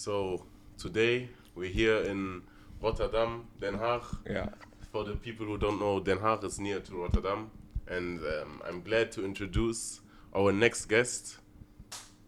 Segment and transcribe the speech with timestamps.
[0.00, 0.46] So
[0.78, 2.40] today we're here in
[2.80, 4.02] Rotterdam, Den Haag.
[4.24, 4.48] Yeah.
[4.90, 7.50] For the people who don't know, Den Haag is near to Rotterdam,
[7.86, 10.00] and um, I'm glad to introduce
[10.34, 11.36] our next guest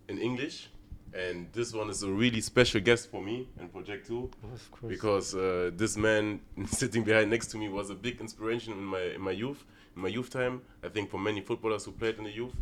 [0.06, 0.68] in English.
[1.14, 4.90] And this one is a really special guest for me in Project Two Of course.
[4.90, 9.00] because uh, this man sitting behind next to me was a big inspiration in my
[9.14, 9.64] in my youth,
[9.96, 10.60] in my youth time.
[10.84, 12.54] I think for many footballers who played in the youth,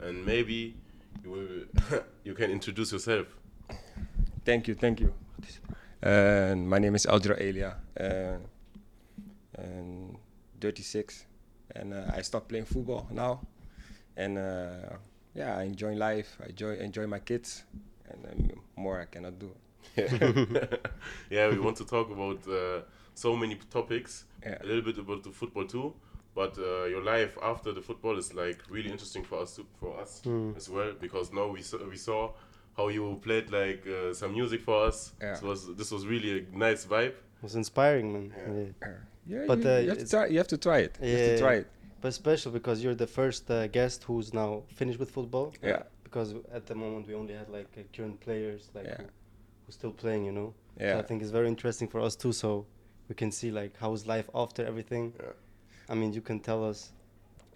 [0.00, 0.74] and maybe
[1.22, 3.28] you will you can introduce yourself.
[4.48, 5.12] Thank you, thank you.
[6.02, 8.38] Uh, my name is Eljero Elia, uh,
[9.58, 10.16] and
[10.58, 11.26] 36,
[11.76, 13.40] and uh, I stopped playing football now,
[14.16, 14.96] and uh,
[15.34, 16.38] yeah, I enjoy life.
[16.42, 17.64] I enjoy enjoy my kids,
[18.08, 19.50] and um, more I cannot do.
[21.30, 22.80] yeah, we want to talk about uh,
[23.14, 24.24] so many topics.
[24.42, 24.56] Yeah.
[24.62, 25.92] A little bit about the football too,
[26.34, 30.00] but uh, your life after the football is like really interesting for us to, for
[30.00, 30.56] us Mm.
[30.56, 32.32] as well because now we saw, we saw
[32.78, 35.12] how you played like uh, some music for us.
[35.20, 35.32] Yeah.
[35.32, 37.14] This was this was really a nice vibe.
[37.38, 38.26] It was inspiring, man.
[38.36, 38.88] Yeah.
[38.88, 38.94] Yeah.
[39.30, 40.26] Yeah, But, you, uh, you have to try.
[40.32, 40.92] You have to try it.
[41.02, 41.34] You have Yeah.
[41.34, 41.66] to try it.
[42.00, 45.52] But special because you're the first uh, guest who's now finished with football.
[45.62, 48.98] Yeah, Because at the moment we only had like uh, current players like Yeah.
[48.98, 49.04] who,
[49.66, 50.54] who's still playing, you know.
[50.78, 50.98] So yeah.
[51.00, 52.48] I think it's very interesting for us too, so
[53.08, 55.04] we can see like how's life after everything.
[55.20, 55.32] Yeah.
[55.92, 56.92] I mean, you can tell us.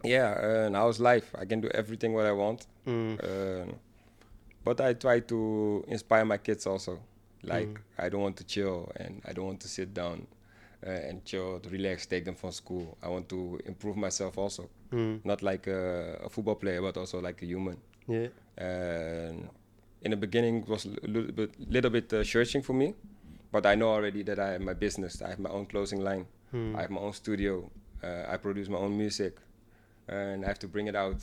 [0.04, 1.28] Yeah, uh, now it's life.
[1.42, 2.66] I can do everything what I want.
[2.86, 3.14] Mm.
[3.30, 3.68] Um,
[4.64, 6.98] but I try to inspire my kids also.
[7.44, 8.04] Like Mm.
[8.04, 10.26] I don't want to chill and I don't want to sit down
[10.86, 12.96] uh, and chill, relax, take them from school.
[13.02, 15.24] I want to improve myself also, Mm.
[15.24, 17.76] not like a, a football player, but also like a human.
[18.08, 18.28] Yeah.
[18.56, 19.48] And
[20.02, 22.94] in the beginning, it was a little bit, little bit uh, searching for me,
[23.52, 25.22] but I know already that I have my business.
[25.22, 26.26] I have my own clothing line.
[26.54, 26.76] Mm.
[26.76, 27.70] I have my own studio.
[28.02, 29.36] Uh, I produce my own music,
[30.08, 31.20] and I have to bring it out.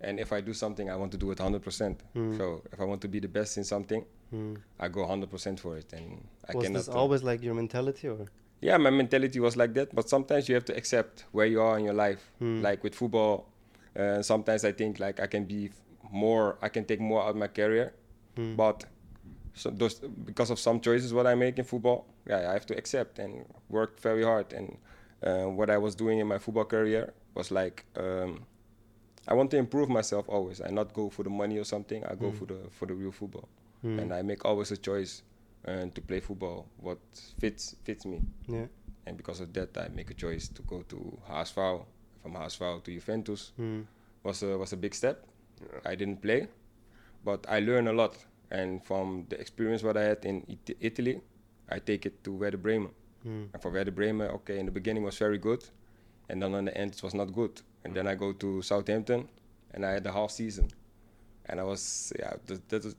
[0.00, 1.96] And if I do something, I want to do it 100%.
[2.14, 2.36] Mm.
[2.36, 4.56] So if I want to be the best in something, Mm.
[4.80, 5.92] I go 100% for it.
[5.92, 6.78] And I Was cannot.
[6.78, 8.26] this uh, always like your mentality or?
[8.60, 9.94] yeah, my mentality was like that.
[9.94, 12.32] But sometimes you have to accept where you are in your life.
[12.42, 12.62] Mm.
[12.62, 13.48] Like with football,
[13.96, 15.70] uh, sometimes I think like I can be
[16.10, 16.58] more.
[16.62, 17.94] I can take more out of my career.
[18.36, 18.56] Mm.
[18.56, 18.84] But
[19.54, 19.94] so those,
[20.24, 23.44] because of some choices what I make in football, yeah, I have to accept and
[23.68, 24.52] work very hard.
[24.52, 24.76] And
[25.22, 28.44] uh, what I was doing in my football career was like um,
[29.28, 30.60] I want to improve myself always.
[30.60, 32.04] I not go for the money or something.
[32.04, 32.38] I go Mm.
[32.38, 33.48] for the for the real football,
[33.84, 33.98] Mm.
[34.02, 35.22] and I make always a choice
[35.68, 36.98] uh, to play football what
[37.40, 38.22] fits fits me.
[38.46, 38.66] Yeah.
[39.06, 41.86] And because of that, I make a choice to go to HSV.
[42.22, 43.86] From HSV to Juventus Mm.
[44.22, 45.24] was a was a big step.
[45.84, 46.48] I didn't play,
[47.24, 48.14] but I learned a lot.
[48.50, 51.20] And from the experience what I had in It- Italy,
[51.68, 52.90] I take it to Werder Bremen.
[53.24, 53.48] Mm.
[53.52, 55.64] And for Werder Bremen, okay, in the beginning was very good,
[56.28, 57.60] and then on the end it was not good.
[57.86, 59.28] And then I go to Southampton,
[59.72, 60.66] and I had the half season,
[61.48, 62.96] and I was yeah that, that was,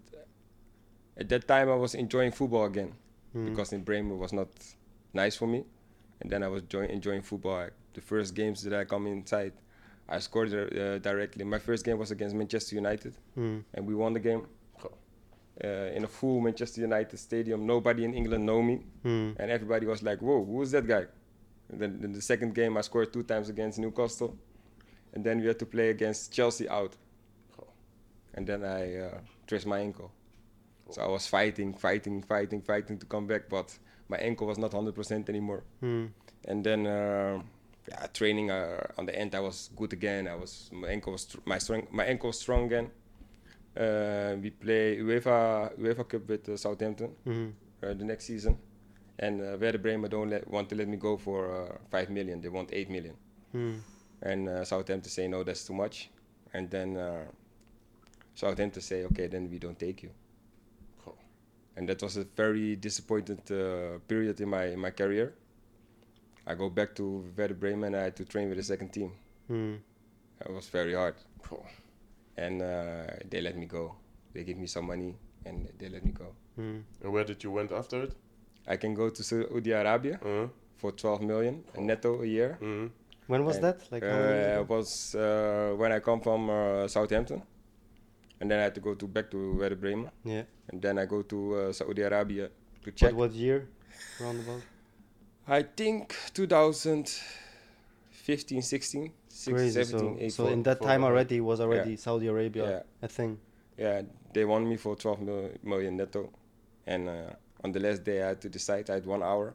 [1.17, 2.93] at that time I was enjoying football again
[3.35, 3.49] Mm.
[3.49, 4.47] because in Bremen it was not
[5.13, 5.65] nice for me,
[6.21, 6.63] and then I was
[6.97, 7.57] enjoying football.
[7.65, 9.51] I, the first games that I come inside,
[10.07, 11.43] I scored uh, directly.
[11.43, 13.63] My first game was against Manchester United, Mm.
[13.73, 14.43] and we won the game.
[15.63, 19.35] Uh, in a full Manchester United stadium, nobody in England know me, Mm.
[19.39, 21.05] and everybody was like, "Whoa, who's that guy?"
[21.69, 24.31] And then, then the second game, I scored two times against Newcastle,
[25.17, 26.95] and then we had to play against Chelsea out,
[28.35, 29.17] and then I uh,
[29.47, 30.11] twisted my ankle.
[30.91, 33.75] So I was fighting, fighting, fighting, fighting to come back, but
[34.09, 35.63] my ankle was not 100% anymore.
[35.81, 36.09] Mm.
[36.45, 37.41] And then, uh,
[37.89, 40.27] yeah, training uh, on the end, I was good again.
[40.27, 42.91] I was my ankle was str- my strong, my ankle was strong again.
[43.75, 47.51] Uh, we play UEFA UEFA Cup with uh, Southampton Mm.
[47.83, 48.57] uh, the next season,
[49.19, 52.39] and uh, Werder Bremen don't let, want to let me go for uh, five million.
[52.39, 53.15] They want eight million,
[53.55, 53.79] Mm.
[54.21, 56.09] And uh, Southampton say no, that's too much.
[56.53, 57.25] And then uh,
[58.35, 60.11] Southampton say, okay, then we don't take you.
[61.07, 61.15] Oh.
[61.75, 65.33] And that was a very disappointed uh, period in my in my career.
[66.45, 67.93] I go back to Werder Bremen.
[67.95, 69.11] I had to train with the second team.
[69.51, 69.79] Mm.
[70.45, 71.15] It was very hard,
[71.51, 71.65] Oh.
[72.37, 73.95] and uh, they let me go.
[74.33, 76.27] They give me some money, and they let me go.
[76.59, 76.83] Mm.
[77.03, 78.13] And where did you went after it?
[78.67, 80.47] I can go to Saudi Arabia Uh,
[80.77, 82.57] for 12 million netto a year.
[82.61, 82.89] mm,
[83.27, 83.91] When was And, that?
[83.91, 87.41] Like Uh, it was uh, when I come from uh, Southampton,
[88.39, 90.43] and then I had to go to back to Werder Bremen, Yeah.
[90.69, 92.47] and then I go to uh, Saudi Arabia
[92.83, 93.13] to What, check.
[93.15, 93.67] what year?
[94.19, 94.61] Roundabout.
[95.47, 99.11] I think 2015, 16, 16
[99.55, 99.83] Crazy.
[99.83, 100.29] 17, So, 18.
[100.31, 102.81] so in that time already was already Saudi Arabia Yeah.
[103.01, 103.39] a thing.
[103.77, 104.01] Yeah,
[104.33, 106.29] they won me for 12 mil- million netto,
[106.85, 107.33] and uh,
[107.63, 108.89] on the last day I had to decide.
[108.89, 109.53] I had one hour,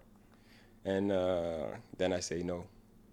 [0.84, 1.66] and uh,
[1.98, 2.64] then I say no.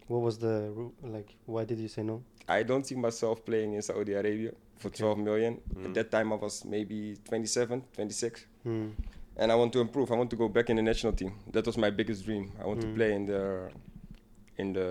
[0.09, 1.29] What was the ru- like?
[1.45, 2.23] Why did you say no?
[2.47, 5.03] I don't see myself playing in Saudi Arabia for Okay.
[5.03, 5.61] 12 million.
[5.75, 5.85] Mm.
[5.85, 8.45] At that time I was maybe 27, 26.
[8.63, 8.87] Hmm.
[9.37, 10.11] and I want to improve.
[10.11, 11.31] I want to go back in the national team.
[11.53, 12.51] That was my biggest dream.
[12.61, 12.95] I want to Mm.
[12.95, 13.69] play in the
[14.57, 14.89] in the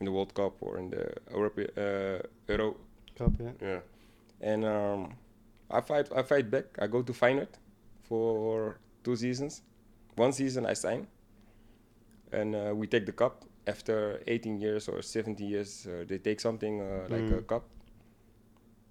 [0.00, 2.76] in the World Cup or in the Europe uh, Euro.
[3.18, 3.52] Cup, yeah.
[3.62, 3.80] Yeah.
[4.40, 5.14] And um,
[5.70, 6.66] I fight I fight back.
[6.78, 7.48] I go to Feyenoord
[8.02, 9.62] for two seasons.
[10.16, 11.06] One season I sign,
[12.32, 13.44] and uh, we take the cup.
[13.66, 17.46] After 18 years or 17 years, uh, they take something uh, like a Mm.
[17.46, 17.64] cup.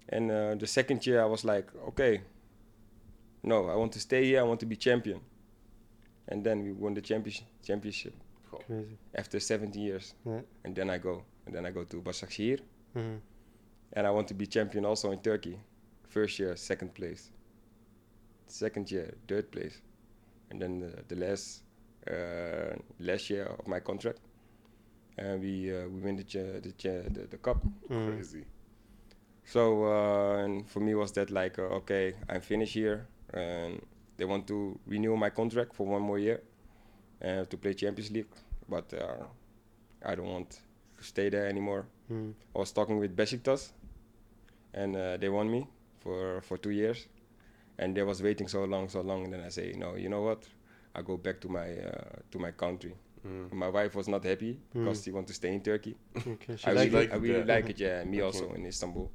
[0.08, 2.20] And uh, the second year, I was like, okay,
[3.42, 4.40] no, I want to stay here.
[4.40, 5.20] I want to be champion.
[6.28, 8.12] And then we won the championship championship
[8.50, 8.98] Crazy.
[9.14, 10.14] after 17 years.
[10.24, 10.40] Yeah.
[10.64, 12.60] And then I go, and then I go to Başakşehir,
[12.94, 13.20] Mhm.
[13.92, 15.58] and I want to be champion also in Turkey.
[16.08, 17.30] First year, second place.
[18.48, 19.80] Second year, third place,
[20.50, 21.62] and then the, the last
[22.10, 24.20] uh, last year of my contract,
[25.18, 27.62] and we uh, we win the cha- the, cha- the the cup.
[27.90, 28.06] Mm.
[28.14, 28.44] Crazy.
[29.44, 33.80] So uh, and for me was that like uh, okay, I'm finished here, and
[34.16, 36.42] they want to renew my contract for one more year,
[37.24, 38.34] uh, to play Champions League,
[38.68, 39.24] but uh,
[40.04, 40.50] I don't want
[40.98, 41.86] to stay there anymore.
[42.10, 42.34] Mm.
[42.54, 43.72] I was talking with Besiktas,
[44.74, 45.66] and uh, they want me
[46.00, 47.06] for for two years,
[47.78, 49.24] and they was waiting so long, so long.
[49.24, 50.44] And then I say, no, you know what?
[50.94, 52.94] I go back to my uh, to my country.
[53.26, 53.52] Mm.
[53.52, 55.96] My wife was not happy because she want to stay in Turkey.
[56.16, 56.56] Okay.
[56.56, 57.12] She I really, it.
[57.12, 57.54] I really yeah.
[57.54, 57.80] like it.
[57.80, 58.26] Yeah, me Okay.
[58.26, 59.10] also in Istanbul.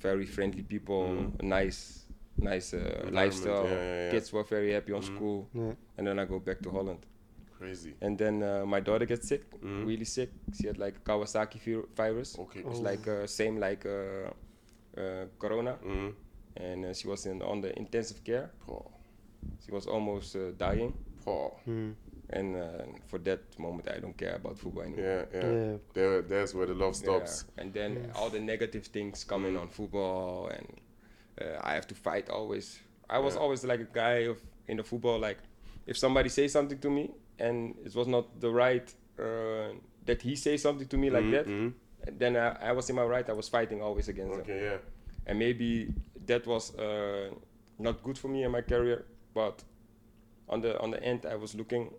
[0.00, 1.42] Very friendly people, Mm.
[1.42, 2.06] nice,
[2.36, 3.64] nice uh, lifestyle.
[3.64, 4.10] yeah, yeah, yeah.
[4.10, 5.14] Kids were very happy on Mm.
[5.16, 5.74] school, Yeah.
[5.96, 7.00] and then I go back to Holland.
[7.58, 7.94] Crazy.
[8.00, 9.86] And then uh, my daughter gets sick, Mm.
[9.86, 10.30] really sick.
[10.54, 12.38] She had like Kawasaki vir- virus.
[12.38, 12.60] Okay.
[12.60, 12.90] It's Oh.
[12.90, 14.30] like uh, same like uh,
[15.00, 16.12] uh, Corona, Mm.
[16.56, 18.50] and uh, she was in on the intensive care.
[18.66, 18.84] Poor.
[19.64, 20.92] She was almost uh, dying,
[21.24, 21.52] Poor.
[21.66, 21.94] Mm.
[22.30, 25.04] And uh, for that moment, I don't care about football anymore.
[25.32, 25.52] Yeah, yeah.
[25.52, 25.76] Yeah.
[25.94, 27.44] There, there's where the love Yeah, stops.
[27.56, 29.60] And then all the negative things coming Mm.
[29.62, 30.66] on football, and
[31.40, 32.80] uh, I have to fight always.
[33.08, 33.40] I was Yeah.
[33.42, 35.18] always like a guy of in the football.
[35.18, 35.38] Like
[35.86, 39.72] if somebody says something to me and it was not the right uh,
[40.06, 41.72] that he say something to me like Mm, that, mm.
[42.18, 43.28] then I, I was in my right.
[43.28, 44.40] I was fighting always against them.
[44.42, 44.78] Okay, yeah.
[45.26, 45.92] and maybe
[46.26, 47.30] that was uh,
[47.78, 49.04] not good for me in my career
[49.34, 49.62] but
[50.48, 51.90] on the on the end i was looking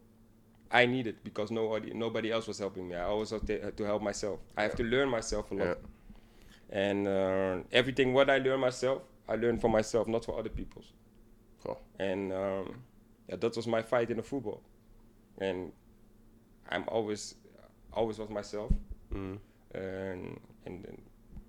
[0.72, 3.46] i need it because nobody nobody else was helping me i always had
[3.76, 5.78] to, help myself i have to learn myself a lot
[6.70, 10.94] and uh, everything what i learn myself i learn for myself not for other people's
[11.68, 11.78] Oh.
[12.00, 12.82] and um,
[13.28, 14.62] yeah, that was my fight in the football
[15.40, 15.72] and
[16.70, 17.36] i'm always
[17.94, 18.72] always was myself
[19.14, 19.40] Mm.
[19.74, 21.02] and and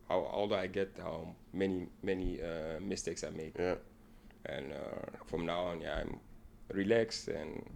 [0.09, 3.77] how older I get, how many many uh, mistakes I make, Yeah.
[4.47, 6.19] and uh, from now on, yeah, I'm
[6.73, 7.29] relaxed.
[7.29, 7.71] And uh,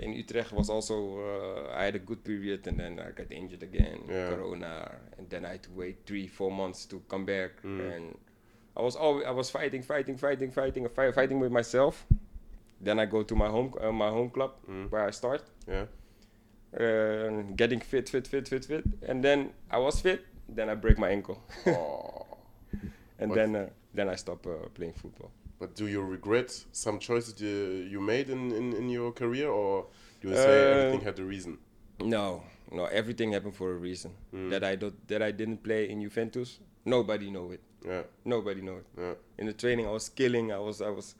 [0.00, 3.62] in Utrecht was also uh, I had a good period, and then I got injured
[3.62, 4.28] again, Yeah.
[4.30, 7.96] Corona, and then I had to wait three four months to come back, Mm.
[7.96, 8.18] and
[8.76, 12.06] I was always I was fighting, fighting, fighting, fighting, fi- fighting with myself.
[12.80, 14.90] Then I go to my home uh, my home club Mm.
[14.90, 15.86] where I start Yeah.
[16.78, 20.20] uh, getting fit, fit, fit, fit, fit, and then I was fit.
[20.48, 22.26] Then I break my ankle, Oh.
[23.18, 23.36] and What?
[23.36, 25.30] then uh, then I stop playing football.
[25.58, 29.86] But do you regret some choices you, you made in, in, in your career, or
[30.20, 30.42] do you say
[30.72, 31.58] Uh, everything had a reason?
[32.00, 32.42] No,
[32.72, 34.12] no, everything happened for a reason.
[34.34, 34.50] Mm.
[34.50, 36.58] That I don't, that I didn't play in Juventus.
[36.84, 37.60] Nobody know it.
[37.86, 38.02] Yeah.
[38.24, 38.86] Nobody know it.
[38.98, 39.14] Yeah.
[39.38, 40.52] In the training, I was killing.
[40.52, 41.14] I was, I was,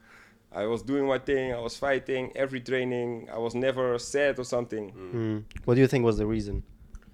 [0.52, 1.52] I was doing my thing.
[1.52, 3.28] I was fighting every training.
[3.32, 4.92] I was never sad or something.
[4.92, 5.44] Mm.
[5.64, 6.62] What do you think was the reason?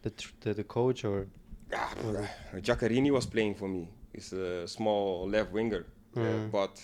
[0.02, 1.26] The tr- the, the coach or
[1.72, 2.62] Ah, Was.
[2.62, 3.88] Giaccherini was playing for me.
[4.14, 5.84] He's a small left winger,
[6.16, 6.50] Mm.
[6.50, 6.80] but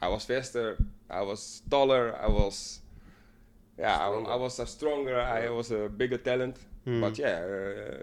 [0.00, 0.78] I was faster.
[1.08, 2.16] I was taller.
[2.20, 2.80] I was,
[3.78, 4.30] yeah, I, Stronger.
[4.30, 5.20] I was a stronger.
[5.20, 6.56] I was a bigger talent.
[6.86, 7.00] Mm.
[7.00, 8.02] But yeah, uh,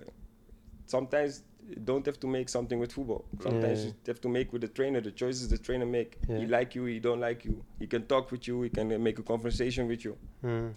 [0.86, 3.26] sometimes you don't have to make something with football.
[3.40, 3.88] Sometimes Yeah.
[3.88, 5.02] you have to make with the trainer.
[5.02, 6.18] The choices the trainer make.
[6.28, 6.38] Yeah.
[6.40, 6.86] He like you.
[6.86, 7.64] He don't like you.
[7.80, 8.62] He can talk with you.
[8.64, 10.18] He can uh, make a conversation with you.
[10.44, 10.74] Mm.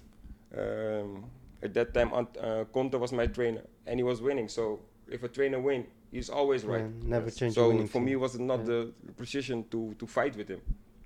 [0.57, 1.25] Um,
[1.63, 4.49] at that time, Ant- uh, Conte was my trainer, and he was winning.
[4.49, 6.83] So if a trainer win, he's always right.
[6.83, 7.55] Yeah, never change.
[7.55, 8.05] So for team.
[8.05, 8.65] me, it was not Yeah.
[8.67, 10.61] the position to to fight with him.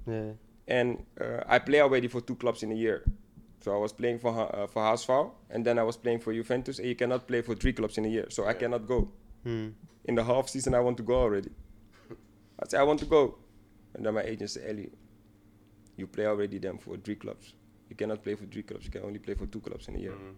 [0.09, 0.33] Yeah.
[0.67, 3.05] And uh, I play already for two clubs in a year.
[3.61, 6.79] So I was playing for uh, for HSV, and then I was playing for Juventus.
[6.79, 9.11] And you cannot play for three clubs in a year, so I cannot go.
[9.45, 9.73] Mm.
[10.05, 11.51] In the half season, I want to go already.
[12.61, 13.37] I say I want to go,
[13.95, 14.93] and then my agent said, "Ellie,
[15.97, 17.55] you play already then for three clubs.
[17.91, 18.85] You cannot play for three clubs.
[18.85, 20.35] You can only play for two clubs in a year." Mm.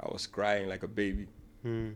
[0.00, 1.26] I was crying like a baby.
[1.66, 1.94] Mm.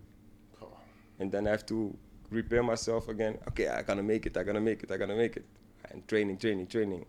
[0.62, 0.76] Oh.
[1.20, 1.96] and then I have to
[2.30, 3.38] repair myself again.
[3.48, 4.36] Okay, I gotta make it.
[4.36, 4.90] I gotta make it.
[4.90, 5.46] I gotta make it.
[5.90, 7.04] And training, training, training.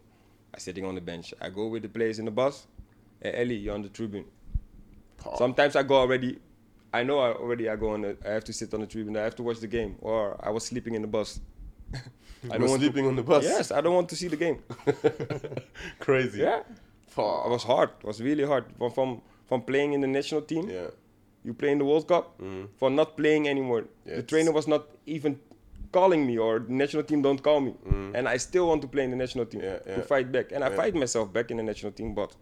[0.53, 1.33] I sitting on the bench.
[1.41, 2.65] I go with the players in the bus.
[3.21, 4.25] Hey, Ellie, you're on the tribune.
[5.25, 5.35] Oh.
[5.37, 6.39] Sometimes I go already.
[6.93, 7.69] I know I already.
[7.69, 8.01] I go on.
[8.01, 9.15] The, I have to sit on the tribune.
[9.17, 11.39] I have to watch the game, or I was sleeping in the bus.
[12.51, 13.43] I were want sleeping to, on the bus.
[13.43, 14.63] Yes, I don't want to see the game.
[15.99, 16.41] Crazy.
[16.41, 16.63] Yeah,
[17.07, 17.45] Fuck.
[17.45, 17.89] it was hard.
[18.01, 18.65] It was really hard.
[18.77, 20.87] From from, from playing in the national team, Yeah.
[21.43, 22.67] you play in the World Cup, Mm.
[22.77, 23.85] for not playing anymore.
[24.05, 25.39] Yeah, the trainer was not even
[25.91, 28.11] calling me, or the national team don't call me, Mm.
[28.15, 30.63] and I still want to play in the national team Yeah, to fight back, and
[30.63, 30.75] I Yeah.
[30.75, 32.35] fight myself back in the national team, but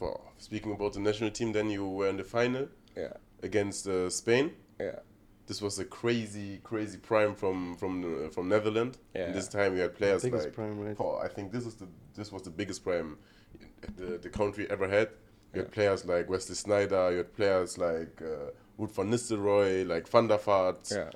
[0.00, 0.20] Wow.
[0.38, 4.52] Speaking about the national team, then you were in the final yeah, against uh, Spain.
[4.80, 5.00] yeah,
[5.46, 8.98] This was a crazy, crazy prime from from the, from Netherlands.
[9.14, 9.24] Yeah.
[9.26, 10.54] And this time we had players Biggest like.
[10.54, 10.96] prime, right?
[11.00, 13.16] Oh, I think this is the this was the biggest prime
[13.96, 15.08] the the country ever had.
[15.54, 17.10] You had players like Wesley Sneijder.
[17.12, 21.10] You had players like uh, Ruud van Nistelrooy, like Van der Vaart, yeah,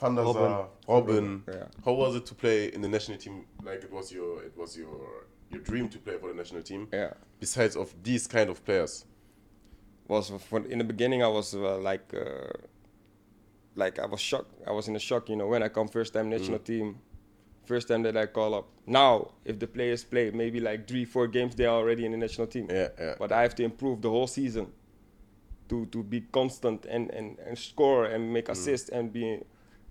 [0.00, 0.48] Van der Robben.
[0.48, 1.42] Sar, Robin.
[1.48, 1.66] yeah.
[1.84, 3.46] How was it to play in the national team?
[3.64, 6.88] Like it was your it was your your dream to play for the national team.
[6.92, 7.12] yeah.
[7.40, 9.04] Besides of these kind of players.
[10.08, 12.52] was for, in the beginning I was uh, like uh,
[13.74, 14.52] like I was shocked.
[14.66, 16.98] I was in a shock, you know, when I come first time national team,
[17.64, 18.66] first time that I call up.
[18.86, 22.18] Now, if the players play maybe like three, four games, they are already in the
[22.18, 22.66] national team.
[22.70, 23.14] Yeah, yeah.
[23.18, 24.72] But I have to improve the whole season
[25.68, 29.40] to to be constant and and, and score and make assists and be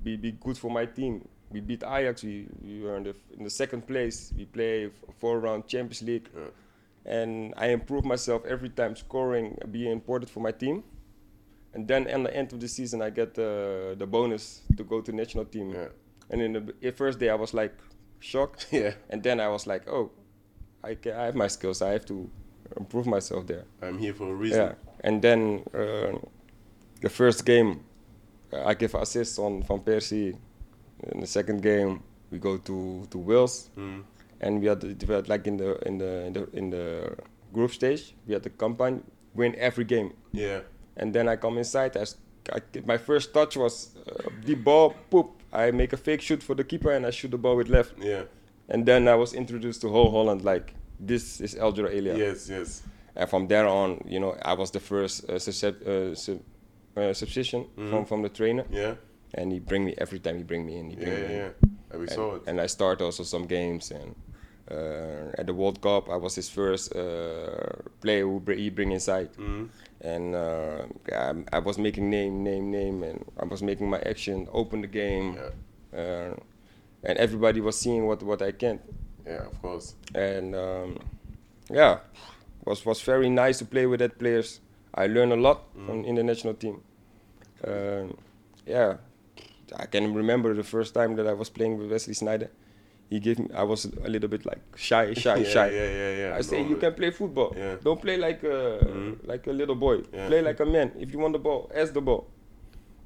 [0.04, 1.28] be be good for my team.
[1.50, 2.24] We beat Ajax.
[2.24, 4.34] We, we were in the in the second place.
[4.38, 4.90] We play
[5.20, 6.50] four round Champions League Yeah.
[7.06, 10.84] and I improve myself every time, scoring, being important for my team.
[11.74, 15.02] And then at the end of the season, I get the the bonus to go
[15.02, 15.72] to national team.
[15.72, 15.88] Yeah.
[16.30, 17.74] And in the b- first day, I was like
[18.20, 18.94] shocked, Yeah.
[19.10, 20.12] and then I was like, oh,
[20.84, 21.82] I can, I have my skills.
[21.82, 22.30] I have to
[22.76, 23.64] improve myself there.
[23.82, 24.60] I'm here for a reason.
[24.60, 24.74] Yeah.
[25.02, 26.18] And then uh,
[27.02, 27.76] the first game, uh,
[28.54, 30.36] I give assist on Van Persie.
[31.14, 32.02] In the second game,
[32.32, 34.04] we go to to Wales Mm.
[34.42, 37.16] and we had, we had like in the in the in the in the
[37.54, 39.02] group stage we had the campaign
[39.36, 40.62] win every game Yeah.
[40.98, 42.06] and then I come inside I,
[42.54, 46.56] I my first touch was uh, deep ball poop I make a fake shoot for
[46.56, 48.24] the keeper and I shoot the ball with left Yeah.
[48.70, 52.84] and then I was introduced to whole Holland like this is Eljero Elia Yes, yes.
[53.16, 56.16] and from there on you know I was the first uh, uh,
[56.98, 58.96] uh, substitution from from the trainer Yeah.
[59.38, 61.34] and he bring me every time he bring me in he Yeah, bring yeah, me
[61.34, 61.52] in yeah.
[61.92, 62.42] And we and, saw it.
[62.48, 64.16] and I start also some games and
[64.72, 68.92] uh, at the World Cup I was his first uh, player who br- he bring
[68.92, 69.70] inside Mm.
[70.02, 74.48] and uh, I, I was making name name name and I was making my action
[74.52, 76.00] open the game Yeah.
[76.02, 76.36] uh,
[77.04, 78.80] and everybody was seeing what what I can
[79.26, 79.96] Yeah, of course.
[80.16, 81.00] and um,
[81.70, 82.00] yeah
[82.66, 84.60] was was very nice to play with that players
[85.04, 86.82] I learned a lot from in the national team
[87.68, 88.18] um,
[88.66, 88.98] yeah
[89.84, 92.50] I can remember the first time that I was playing with Wesley Sneijder
[93.10, 96.12] he gave me I was a little bit like shy shy yeah, shy Yeah, yeah,
[96.22, 96.36] yeah.
[96.40, 97.76] I say you can play football Yeah.
[97.84, 99.28] don't play like a Mhm.
[99.32, 100.28] like a little boy Yeah.
[100.28, 102.24] play like a man if you want the ball ask the ball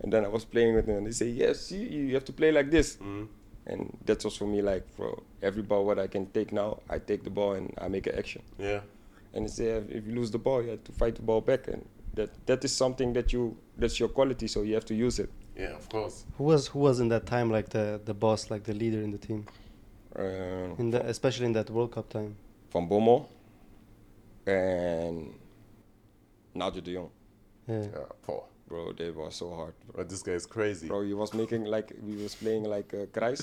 [0.01, 2.33] and then I was playing with them and they say yes you, you have to
[2.33, 3.27] play like this Mm.
[3.67, 6.97] and that's also for me like for every ball what I can take now I
[6.99, 8.81] take the ball and I make an action Yeah.
[9.33, 11.67] And it's, uh, if you lose the ball you have to fight the ball back
[11.67, 15.19] and that that is something that you that's your quality so you have to use
[15.19, 16.25] it Yeah, of course.
[16.37, 19.11] Who was who was in that time like the the boss, like the leader in
[19.11, 19.45] the team,
[20.15, 22.35] uh, in the especially in that World Cup time?
[22.73, 23.27] Van Bommel
[24.47, 25.33] and
[26.55, 27.09] Nigel de Jong
[27.67, 27.83] Yeah.
[27.83, 28.43] Yeah, Paul.
[28.71, 30.03] Bro they were so hard bro.
[30.11, 30.87] This guy is crazy.
[30.87, 33.41] Bro, he was making like we was playing like uh, Kreis.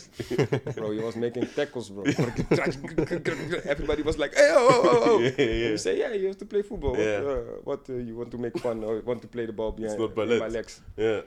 [0.76, 2.04] bro, he was making tackles, bro.
[3.75, 6.38] Everybody was like, "Hey, oh, oh, oh, oh." Yeah, yeah, You say, "Yeah, you have
[6.38, 6.92] to play football.
[6.92, 7.20] What, Yeah.
[7.35, 9.99] uh, what uh, you want to make fun or want to play the ball behind
[9.99, 11.20] not my legs?" Yeah.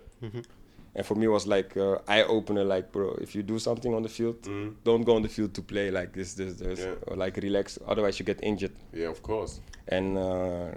[0.93, 2.65] And for me, it was like uh, eye opener.
[2.65, 4.75] Like, bro, if you do something on the field, Mm.
[4.84, 6.96] don't go on the field to play like this, this, this, Yeah.
[7.08, 7.79] or like relax.
[7.88, 8.74] Otherwise, you get injured.
[8.93, 9.62] Yeah, of course.
[9.88, 10.72] And uh,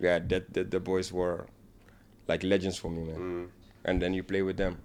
[0.00, 1.46] yeah, that, that the boys were
[2.28, 3.16] like legends for me, man.
[3.16, 3.48] Mm.
[3.84, 4.78] And then you play with them.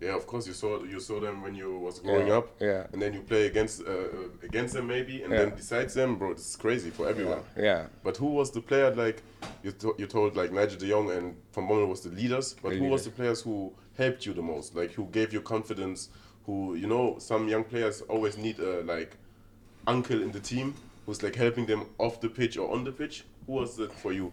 [0.00, 0.46] Yeah, of course.
[0.46, 2.48] You saw you saw them when you was growing Yeah, up.
[2.60, 2.86] yeah.
[2.92, 4.08] And then you play against uh, uh,
[4.44, 5.38] against them maybe, and Yeah.
[5.46, 7.40] then besides them, bro, is crazy for everyone.
[7.56, 7.86] Yeah.
[8.04, 9.22] But who was the player like
[9.64, 12.70] you, to, you told like Nigel De Jong and Van Bommel was the leaders, but
[12.70, 14.76] The who was the players who helped you the most?
[14.76, 16.10] Like who gave you confidence?
[16.46, 19.16] Who you know some young players always need a like
[19.86, 20.74] uncle in the team
[21.06, 23.24] who's like helping them off the pitch or on the pitch.
[23.46, 24.30] Who was that for you?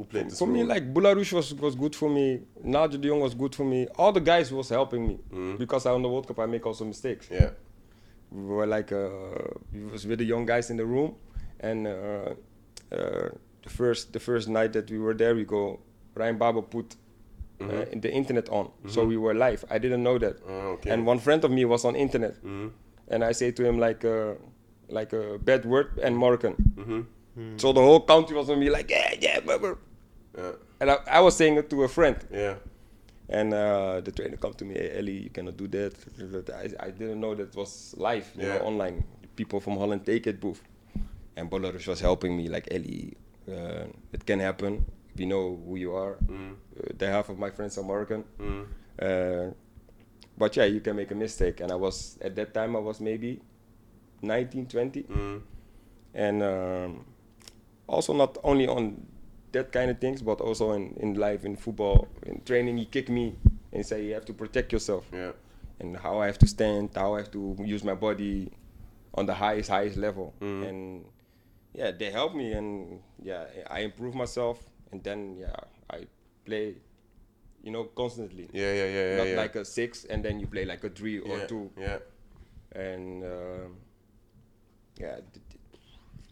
[0.00, 2.40] Who played this For me, like Boulahrouz was, was good for me.
[2.64, 3.86] Nigel de Jong was good for me.
[3.98, 5.58] All the guys was helping me Mhm.
[5.58, 7.28] because I on the World Cup I make also mistakes.
[7.30, 7.50] yeah,
[8.32, 9.08] We were like uh,
[9.74, 11.16] we was with the young guys in the room,
[11.68, 12.30] and uh,
[12.90, 13.28] uh,
[13.64, 15.80] the first the first night that we were there, we go
[16.14, 16.96] Ryan Babel put
[17.60, 17.92] uh, Mhm.
[17.92, 19.66] in the internet on, so we were live.
[19.68, 20.90] I didn't know that, Ah, okay.
[20.92, 22.70] and one friend of me was on internet, Mhm.
[23.12, 24.34] and I say to him like uh,
[24.88, 26.54] like a bad word and Moroccan.
[26.76, 27.04] Mhm.
[27.60, 29.74] So the whole country was on me like yeah yeah, blah, blah.
[30.40, 32.16] Yeah, and I, I was saying it to a friend.
[32.32, 32.54] yeah,
[33.28, 35.94] And uh, the trainer come to me, hey, Ellie, you cannot do that.
[36.54, 38.58] I, I didn't know that was live, you Yeah.
[38.58, 39.04] know, online.
[39.36, 40.58] people from Holland take it, boef.
[41.36, 43.16] And Boulahrouz was helping me, like Ellie,
[43.48, 44.84] uh, it can happen.
[45.16, 46.16] We know who you are.
[46.26, 46.52] Mm.
[46.52, 48.24] Uh, the half of my friends are American.
[48.38, 48.64] Mm.
[49.00, 49.54] Uh,
[50.36, 51.60] but yeah, you can make a mistake.
[51.62, 53.40] And I was, at that time, I was maybe
[54.22, 55.02] 19, 20.
[55.04, 55.40] Mm.
[56.14, 57.04] And um,
[57.86, 59.06] also not only on
[59.52, 63.08] that kind of things, but also in, in life, in football, in training, he kick
[63.08, 63.36] me
[63.72, 65.06] and say you have to protect yourself.
[65.12, 65.32] Yeah.
[65.80, 68.52] And how I have to stand, how I have to use my body
[69.14, 70.34] on the highest, highest level.
[70.40, 70.68] Mhm.
[70.68, 71.04] And
[71.72, 74.58] yeah, they help me and yeah, I improve myself
[74.92, 75.56] and then yeah,
[75.88, 76.06] I
[76.44, 76.76] play,
[77.62, 78.48] you know, constantly.
[78.52, 79.16] Yeah, yeah, yeah, yeah.
[79.16, 79.36] Not yeah.
[79.36, 81.46] like a six and then you play like a three or yeah.
[81.46, 81.70] two.
[81.78, 81.98] Yeah.
[82.72, 83.76] And um,
[84.98, 85.20] yeah, I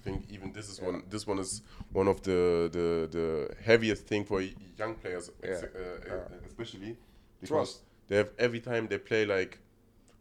[0.09, 0.87] think even this is Yeah.
[0.91, 1.03] one.
[1.11, 1.63] This one is
[1.93, 2.87] one of the the,
[3.17, 3.27] the
[3.65, 4.41] heaviest thing for
[4.79, 5.83] young players, ex- Yeah.
[5.83, 6.97] uh, uh, especially
[7.41, 7.83] because Trust.
[8.09, 9.59] they have every time they play like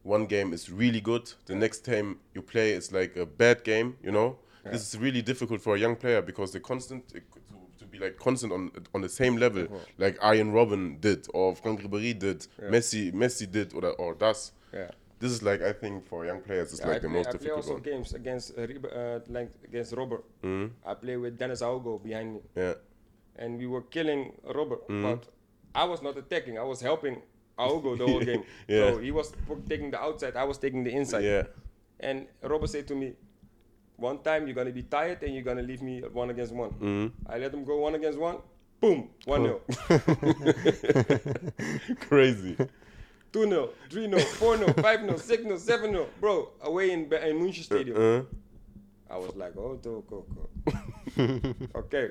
[0.03, 1.25] one game is really good.
[1.45, 3.97] The next time you play is like a bad game.
[4.03, 4.37] You know,
[4.71, 7.19] this is really difficult for a young player because they constant to,
[7.79, 9.67] to be like constant on on the same level,
[9.97, 12.39] like Arjen Robben did or Frank Ribéry did.
[12.73, 14.51] Messi Messi did or or does.
[14.73, 14.91] yeah.
[15.19, 17.27] This is like I think for young players it's Yeah, like I the play, most
[17.27, 17.81] I play difficult also one.
[17.83, 20.23] games against uh, uh, like against Robert.
[20.43, 20.71] Mhm.
[20.85, 22.73] I play with Dennis Aogo behind me, Yeah.
[23.35, 24.87] and we were killing Robert.
[24.87, 25.01] Mhm.
[25.03, 25.27] But
[25.73, 26.59] I was not attacking.
[26.59, 27.21] I was helping
[27.57, 28.43] Aogo the whole game.
[28.67, 28.91] Yeah.
[28.93, 29.33] So he was
[29.67, 30.35] taking the outside.
[30.35, 31.23] I was taking the inside.
[31.23, 31.43] Yeah.
[31.99, 33.15] And Robert said to me,
[33.95, 37.11] "One time you're gonna be tired and you're gonna leave me one against one." Mhm.
[37.25, 38.37] I let him go one against one.
[38.79, 39.61] Boom, one 0
[42.01, 42.55] Crazy.
[43.37, 46.07] 2 0, 3 0, 4 0, 5 0, 6 0, 7 0.
[46.19, 47.95] Bro, away in, in München Stadium.
[47.97, 50.25] Uh, I was like, oh, go, go,
[51.75, 52.09] okay.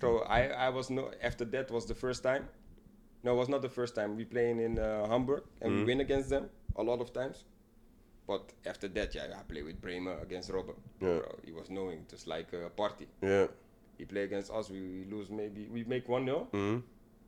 [0.00, 1.10] So I, I was no.
[1.22, 2.46] After that was the first time.
[3.24, 4.16] No, it was not the first time.
[4.16, 5.86] We playing in uh, Hamburg and we Mhm.
[5.86, 7.44] win against them a lot of times.
[8.26, 10.76] But after that, yeah, I play with Bremer against Robert.
[11.00, 11.18] Yeah.
[11.20, 13.06] Bro, he was knowing, just like a party.
[13.22, 13.46] yeah.
[13.98, 16.82] He play against us, we, we lose maybe we make one 0 Mhm.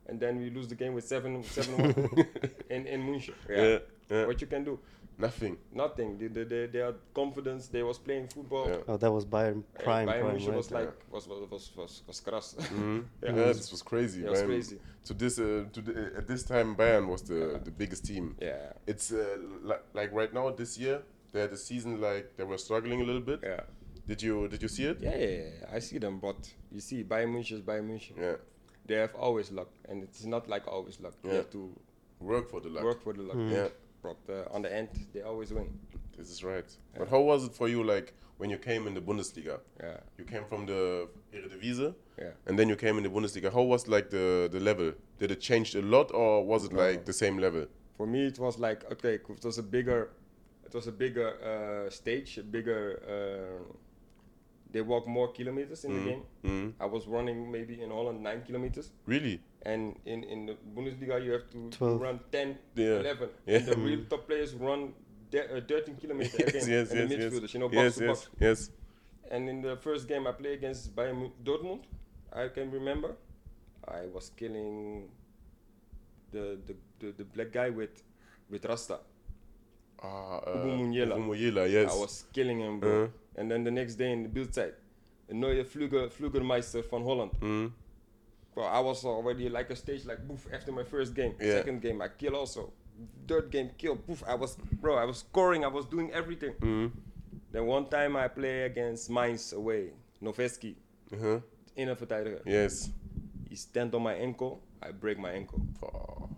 [0.07, 2.25] And then we lose the game with seven seven one
[2.69, 3.33] in in München.
[3.49, 3.79] Yeah.
[4.09, 4.25] yeah.
[4.27, 4.79] What you can do?
[5.17, 5.55] Nothing.
[5.71, 6.17] Nothing.
[6.17, 7.67] They, they, they, they had confidence.
[7.69, 8.67] They was playing football.
[8.67, 8.77] Yeah.
[8.89, 10.57] Oh, that was Bayern And prime, Bayern prime, München right?
[10.57, 12.55] was like was was was was, was krass.
[12.59, 13.05] Mhm.
[13.23, 13.29] Yeah.
[13.29, 14.19] Yeah, this was crazy.
[14.21, 14.49] Yeah, it was man.
[14.49, 14.77] crazy.
[15.05, 18.35] To this, uh, to the, uh, at this time, Bayern was the the biggest team.
[18.41, 22.43] yeah, It's uh, li- like right now this year they had a season like they
[22.43, 23.39] were struggling a little bit.
[23.43, 23.61] yeah,
[24.07, 24.97] Did you did you see it?
[25.01, 25.75] yeah, yeah, yeah.
[25.77, 26.35] I see them, but
[26.73, 28.17] you see, Bayern München is Bayern München.
[28.19, 28.35] Yeah.
[28.87, 31.13] They have always luck, and it's not like always luck.
[31.23, 31.69] You have to
[32.19, 32.83] Work for the luck.
[32.83, 33.37] work for the luck.
[33.51, 33.67] Yeah.
[34.01, 35.67] But uh, on the end, they always win.
[36.17, 36.65] This is right.
[36.93, 36.99] Yeah.
[36.99, 39.59] But how was it for you like when you came in the Bundesliga?
[39.79, 42.29] Yeah, You came from the Eredivisie yeah.
[42.47, 43.51] and then you came in the Bundesliga.
[43.51, 44.93] How was like the the level?
[45.19, 46.79] Did it change a lot or was it No.
[46.87, 47.65] like the same level?
[47.97, 50.09] For me, it was like okay, it was a bigger,
[50.65, 52.83] it was a bigger uh, stage, a bigger.
[53.13, 53.73] Uh,
[54.71, 56.05] they walk more kilometers in the Mhm.
[56.05, 56.23] game.
[56.43, 56.73] Mhm.
[56.79, 59.41] I was running maybe in Holland nine kilometers, Really?
[59.61, 62.01] and in, in the Bundesliga you have to, to 12.
[62.01, 62.99] run 10, Yeah.
[62.99, 63.29] 11.
[63.45, 63.57] Yeah.
[63.57, 64.93] And the real top players run
[65.31, 66.69] de- uh, 13 kilometers Yes, again.
[66.69, 67.33] yes, and yes, the yes.
[67.33, 68.29] midfielders, you know, box Yes, to yes, box.
[68.39, 68.71] yes.
[69.31, 71.83] And in the first game I played against Bayern Mu- Dortmund,
[72.33, 73.15] I can remember,
[73.87, 75.09] I was killing
[76.31, 78.03] the the, the, the black guy with
[78.49, 78.99] with Rasta.
[80.05, 80.65] Ah, uh.
[81.15, 81.91] Owomoyela, yes.
[81.91, 83.03] I was killing him, bro.
[83.03, 83.07] Uh.
[83.37, 84.73] And then the next day in the Bildzeit,
[85.29, 87.31] a neue Flügel, Flügelmeister van Holland.
[87.41, 87.71] Mhm.
[88.55, 91.33] Well, I was already like a stage like poof after my first game.
[91.41, 91.57] Yeah.
[91.57, 92.71] Second game I kill also.
[93.27, 94.23] Third game kill poof.
[94.25, 94.95] I was bro.
[94.95, 95.65] I was scoring.
[95.65, 96.53] I was doing everything.
[96.61, 96.91] Mhm.
[97.51, 99.91] Then one time I play against Mainz away.
[100.21, 100.75] Noveski,
[101.11, 101.39] Uh-huh.
[101.77, 102.41] innerverdediger.
[102.45, 102.89] Yes.
[103.49, 104.61] He stand on my ankle.
[104.81, 105.59] I break my ankle.
[105.83, 106.29] Oh.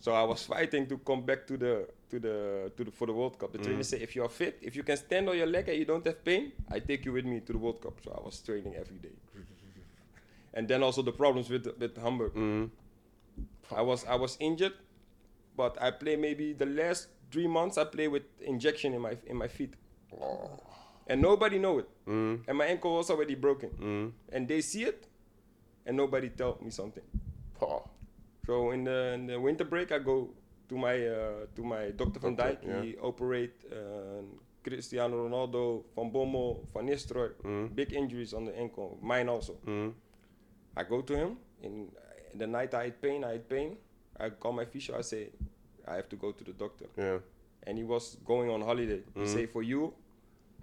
[0.00, 3.12] So I was fighting to come back to the to the to the for the
[3.12, 3.52] World Cup.
[3.52, 5.78] The trainer say if you are fit, if you can stand on your leg and
[5.78, 8.00] you don't have pain, I take you with me to the World Cup.
[8.02, 9.12] So I was training every day.
[10.52, 12.34] And then also the problems with with Hamburg.
[12.34, 12.70] Mhm.
[13.70, 14.72] I was I was injured,
[15.56, 19.36] but I play maybe the last three months I play with injection in my in
[19.36, 19.74] my feet,
[20.12, 20.50] Oh.
[21.06, 21.88] and nobody know it.
[22.06, 22.42] Mhm.
[22.48, 24.12] And my ankle was already broken, Mhm.
[24.34, 25.06] and they see it,
[25.86, 27.04] and nobody tell me something.
[27.62, 27.84] Oh.
[28.46, 30.30] So in the, in the winter break, I go
[30.68, 32.20] to my uh, to my Dr.
[32.20, 32.66] Van Doctor, Dijk.
[32.66, 32.82] yeah.
[32.82, 34.22] He operate uh,
[34.62, 37.32] Cristiano Ronaldo, Van Bommel, Van Nistelrooy.
[37.42, 37.74] Mhm.
[37.74, 38.98] Big injuries on the ankle.
[39.02, 39.54] Mine also.
[39.66, 39.92] Mhm.
[40.76, 41.36] I go to him.
[41.62, 41.88] In,
[42.32, 43.24] in the night, I had pain.
[43.24, 43.76] I had pain.
[44.18, 44.98] I call my physio.
[44.98, 45.30] I say,
[45.86, 46.86] I have to go to the doctor.
[46.96, 47.18] Yeah.
[47.66, 49.02] And he was going on holiday.
[49.14, 49.26] He Mhm.
[49.26, 49.92] say, for you,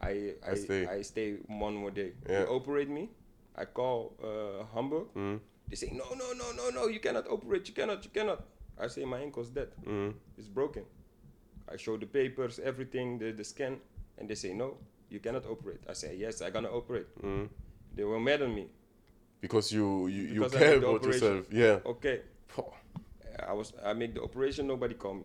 [0.01, 0.87] I I, I stay.
[0.87, 2.13] I stay one more day.
[2.29, 2.39] Yeah.
[2.41, 3.09] He operate me.
[3.55, 5.07] I call uh, Hamburg.
[5.15, 5.39] Mhm.
[5.69, 8.43] They say, no, no, no, no, no, you cannot operate, you cannot, you cannot.
[8.79, 9.69] I say, my ankle's dead.
[9.85, 10.13] Mhm.
[10.37, 10.83] It's broken.
[11.71, 13.77] I show the papers, everything, the, the scan,
[14.17, 14.77] and they say no,
[15.09, 15.81] you cannot operate.
[15.89, 17.07] I say yes, I gonna operate.
[17.21, 17.49] Mm.
[17.95, 18.67] They were mad on me.
[19.41, 21.27] Because you you, you Because I care about operation.
[21.27, 21.45] yourself.
[21.51, 21.79] Yeah.
[21.91, 22.21] Okay.
[23.47, 24.65] I was I make the operation.
[24.67, 25.23] Nobody call me.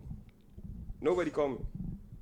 [1.00, 1.58] Nobody call me.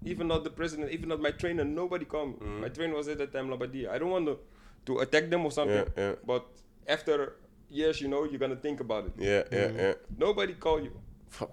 [0.05, 0.93] Even not the president.
[0.93, 1.65] Even not my trainer.
[1.65, 2.35] Nobody call me.
[2.35, 2.61] Mm.
[2.61, 3.89] My trainer was at that time Labbadia.
[3.91, 4.39] I don't want to
[4.87, 5.77] to attack them or something.
[5.97, 6.15] Yeah, yeah.
[6.27, 6.47] But
[6.87, 7.35] after
[7.71, 9.13] years, you know, you're gonna think about it.
[9.19, 9.95] Yeah, yeah, yeah.
[10.17, 10.93] Nobody call you.
[11.31, 11.49] Phew.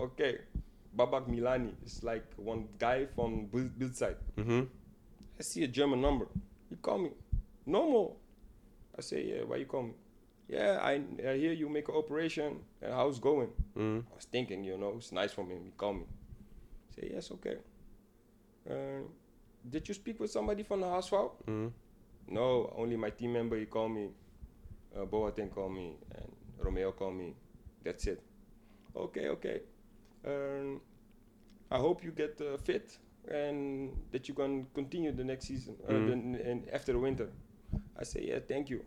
[0.00, 0.38] Okay,
[0.96, 4.16] Babak Milani is like one guy from build Bildzeit.
[4.36, 4.62] Mm-hmm.
[5.38, 6.26] I see a German number.
[6.68, 7.10] He call me.
[7.66, 8.16] Normal.
[8.96, 9.92] I say, yeah, why you call me?
[10.48, 12.60] Yeah, I, I hear you make an operation.
[12.82, 13.50] And how's going?
[13.76, 14.02] Mm.
[14.10, 15.60] I was thinking, you know, it's nice from him.
[15.64, 16.04] He call me.
[16.96, 17.56] say, yes, okay.
[18.68, 19.02] Uh,
[19.68, 21.30] did you speak with somebody from the HSV?
[21.46, 21.72] Mm.
[22.28, 23.56] No, only my team member.
[23.56, 24.08] He called me.
[24.96, 25.94] Uh, Boateng called me.
[26.14, 27.34] And Romeo called me.
[27.84, 28.22] That's it.
[28.96, 29.60] Okay, okay.
[30.26, 30.80] Um,
[31.70, 32.96] I hope you get uh, fit
[33.30, 36.08] and that you can continue the next season uh, Mm.
[36.08, 37.28] then, and after the winter.
[37.98, 38.82] I say, yeah, thank you.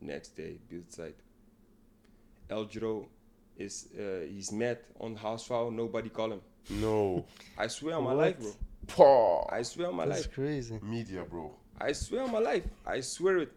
[0.00, 1.16] Next day, build site.
[2.48, 3.06] Eljero
[3.56, 5.70] is uh, he's mad on house foul.
[5.70, 6.40] Nobody call him.
[6.70, 7.24] No.
[7.58, 8.52] I swear on my life, bro.
[8.86, 9.48] Paw.
[9.50, 10.34] I swear on my That's life.
[10.34, 10.78] crazy.
[10.82, 11.52] Media, bro.
[11.80, 12.64] I swear on my life.
[12.86, 13.52] I swear it.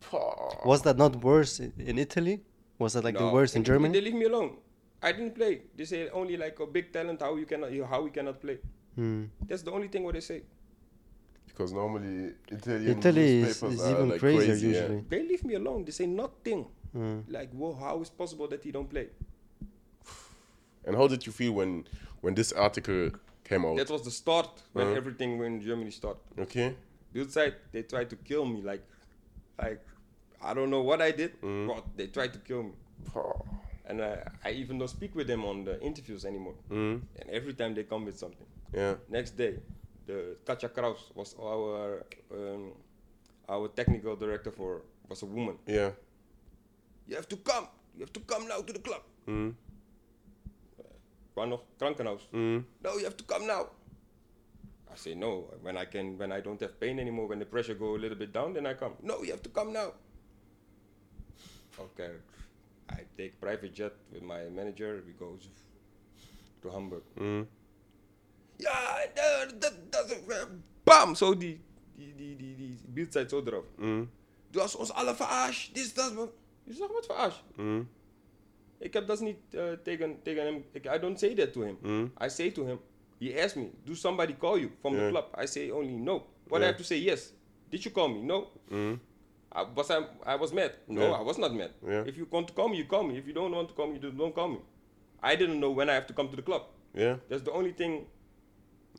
[0.00, 0.62] Paw.
[0.64, 2.40] Was that not worse in, in Italy?
[2.78, 3.92] Was that like the worst in They Germany?
[3.92, 4.56] They leave me alone.
[5.02, 5.62] I didn't play.
[5.76, 8.58] They say only like a big talent how you cannot how we cannot play.
[8.94, 9.24] Hmm.
[9.48, 10.42] That's the only thing what they say.
[11.46, 14.72] Because normally Italian Italy is, newspapers is are even like crazier crazy, yeah.
[14.80, 15.04] usually.
[15.08, 15.84] They leave me alone.
[15.84, 16.66] They say nothing.
[16.92, 17.20] Hmm.
[17.28, 19.08] Like, whoa, how is possible that he don't play?
[20.86, 21.84] And how did you feel when
[22.20, 23.10] when this article
[23.44, 23.76] came out?
[23.76, 24.96] That was the start when Uh-huh.
[24.96, 26.22] everything in Germany started.
[26.38, 26.74] okay.
[27.14, 28.62] Bildzeit, they tried to kill me.
[28.62, 28.82] Like,
[29.62, 29.80] like
[30.42, 31.66] I don't know what I did, Mm.
[31.68, 32.72] but they tried to kill me.
[33.86, 36.54] And uh, I even don't speak with them on the interviews anymore.
[36.70, 37.00] Mm.
[37.20, 38.46] And every time they come with something.
[38.72, 38.94] Yeah.
[39.08, 39.58] Next day,
[40.06, 42.72] the Katja Kraus was our um,
[43.48, 45.56] our technical director for was a woman.
[45.66, 45.90] Yeah.
[47.08, 47.66] You have to come.
[47.96, 49.02] You have to come now to the club.
[49.26, 49.54] Mm.
[51.34, 52.28] Waar nog krankenhuis.
[52.32, 52.64] Mm.
[52.82, 53.66] No, you have to come now.
[54.92, 55.50] I say no.
[55.62, 58.18] When I can, when I don't have pain anymore, when the pressure go a little
[58.18, 58.94] bit down, then I come.
[59.02, 59.92] No, you have to come now.
[61.80, 62.10] Okay,
[62.90, 65.02] I take private jet with my manager.
[65.06, 65.36] We go
[66.62, 67.02] to Hamburg.
[67.14, 67.46] Mm.
[68.56, 70.48] Ja, dat, dat, dat,
[70.84, 71.60] bam, zo die,
[71.96, 73.66] die, die, die, die beeldzeit zo erop.
[73.78, 74.10] Mm.
[74.50, 76.32] Du hast ons alle verarscht, dit, dat.
[76.64, 77.42] Je zegt, wat verarscht?
[77.56, 77.88] Mm.
[78.78, 81.78] Ik heb dat niet eh, tegen, tegen hem, ik, I don't say that to him.
[81.82, 82.12] Mm.
[82.24, 82.78] I say to him,
[83.18, 85.04] he asked me, do somebody call you from Yeah.
[85.04, 85.42] the club?
[85.42, 86.26] I say only no.
[86.48, 86.62] What Yeah.
[86.62, 87.32] I have to say yes.
[87.70, 88.22] Did you call me?
[88.22, 88.50] No.
[88.70, 88.98] Mm.
[89.52, 90.72] I, was I, I was mad?
[90.86, 91.10] No, Yeah.
[91.12, 91.70] I was not mad.
[91.86, 92.04] Yeah.
[92.06, 93.16] If you want to call me, you call me.
[93.18, 94.58] If you don't want to call me, you don't call me.
[95.22, 96.62] I didn't know when I have to come to the club.
[96.94, 97.16] Yeah.
[97.28, 98.06] That's the only thing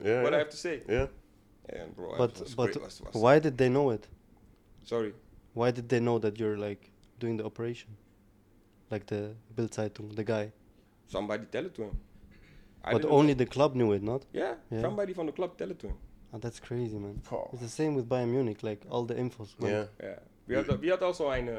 [0.03, 0.23] Yeah.
[0.23, 0.81] what I have to say.
[0.89, 1.07] Yeah.
[1.69, 4.07] And bro, I But was but great, was- was- why did they know it?
[4.83, 5.13] Sorry.
[5.53, 7.89] Why did they know that you're like doing the operation?
[8.89, 10.51] Like the Bildzeitung, the guy.
[11.07, 11.99] Somebody tell it to him.
[12.83, 13.37] I but only know.
[13.37, 14.25] the club knew it, not?
[14.33, 14.81] yeah, Yeah.
[14.81, 15.97] somebody from the club tell it to him.
[16.33, 17.21] Oh, that's crazy, man.
[17.23, 17.49] Paw.
[17.53, 18.63] It's the same with Bayern Munich.
[18.63, 19.49] Like all the infos.
[19.59, 19.85] went- Yeah.
[20.01, 20.19] Yeah.
[20.51, 21.55] We had, we had also een uh,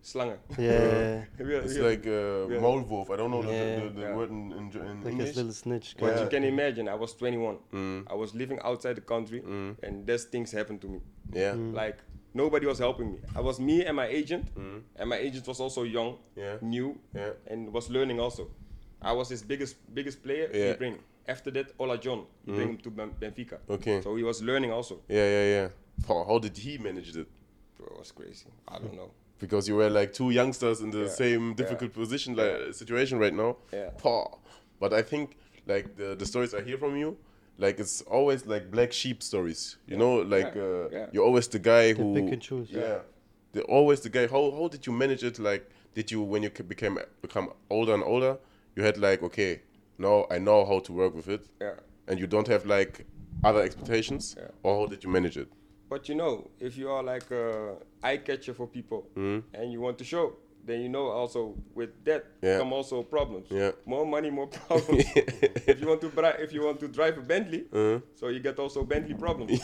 [0.00, 0.38] slangen.
[0.58, 1.22] Yeah.
[1.38, 2.60] We It's like uh, Yeah.
[2.62, 3.10] Maulwurf.
[3.10, 3.80] I don't know the, Yeah.
[3.80, 4.16] the, the, the Yeah.
[4.16, 5.26] word in, in, in like English.
[5.28, 5.94] this little snitch.
[5.98, 6.20] But Yeah.
[6.22, 7.58] you can imagine, I was 21.
[7.72, 8.04] Mm.
[8.10, 9.76] I was living outside the country, Mm.
[9.82, 11.00] and these things happened to me.
[11.32, 11.54] Yeah.
[11.56, 11.74] Mm.
[11.74, 11.96] Like
[12.34, 13.18] nobody was helping me.
[13.36, 14.82] I was me and my agent, Mm.
[14.96, 16.58] and my agent was also young, Yeah.
[16.62, 17.32] new, Yeah.
[17.50, 18.48] and was learning also.
[19.02, 20.48] I was his biggest biggest player.
[20.52, 20.68] Yeah.
[20.70, 22.26] He bring after that Ola John.
[22.44, 22.54] He Mm.
[22.56, 23.58] bring him to Benfica.
[23.68, 24.00] Okay.
[24.02, 24.94] So he was learning also.
[25.08, 25.68] Yeah, yeah, yeah.
[26.06, 27.26] Paw, how did he manage it?
[27.84, 28.46] Bro, it was crazy.
[28.68, 29.10] I don't know.
[29.38, 31.08] Because you were like two youngsters in the Yeah.
[31.08, 32.72] same difficult position, like Yeah.
[32.72, 33.56] situation right now.
[33.72, 33.90] Yeah.
[33.98, 34.38] Paw.
[34.80, 37.16] But I think like the, the stories I hear from you,
[37.58, 39.76] like it's always like black sheep stories.
[39.86, 40.62] You know, like Yeah.
[40.62, 41.06] uh, Yeah.
[41.12, 42.70] you're always the guy They who pick and choose.
[42.70, 43.00] Yeah.
[43.52, 44.26] They're always the guy.
[44.26, 45.38] How how did you manage it?
[45.38, 48.38] Like, did you when you became become older and older,
[48.76, 49.60] you had like, okay,
[49.98, 51.74] now I know how to work with it, Yeah.
[52.08, 53.06] and you don't have like
[53.44, 54.48] other expectations, Yeah.
[54.62, 55.48] or how did you manage it?
[55.88, 59.42] But you know, if you are like a eye catcher for people Mm.
[59.52, 62.58] and you want to show, then you know also with that Yeah.
[62.58, 63.48] come also problems.
[63.50, 63.72] Yeah.
[63.84, 65.04] More money, more problems.
[65.66, 68.40] if you want to bri- if you want to drive a Bentley, Uh, so you
[68.40, 69.60] get also Bentley problems.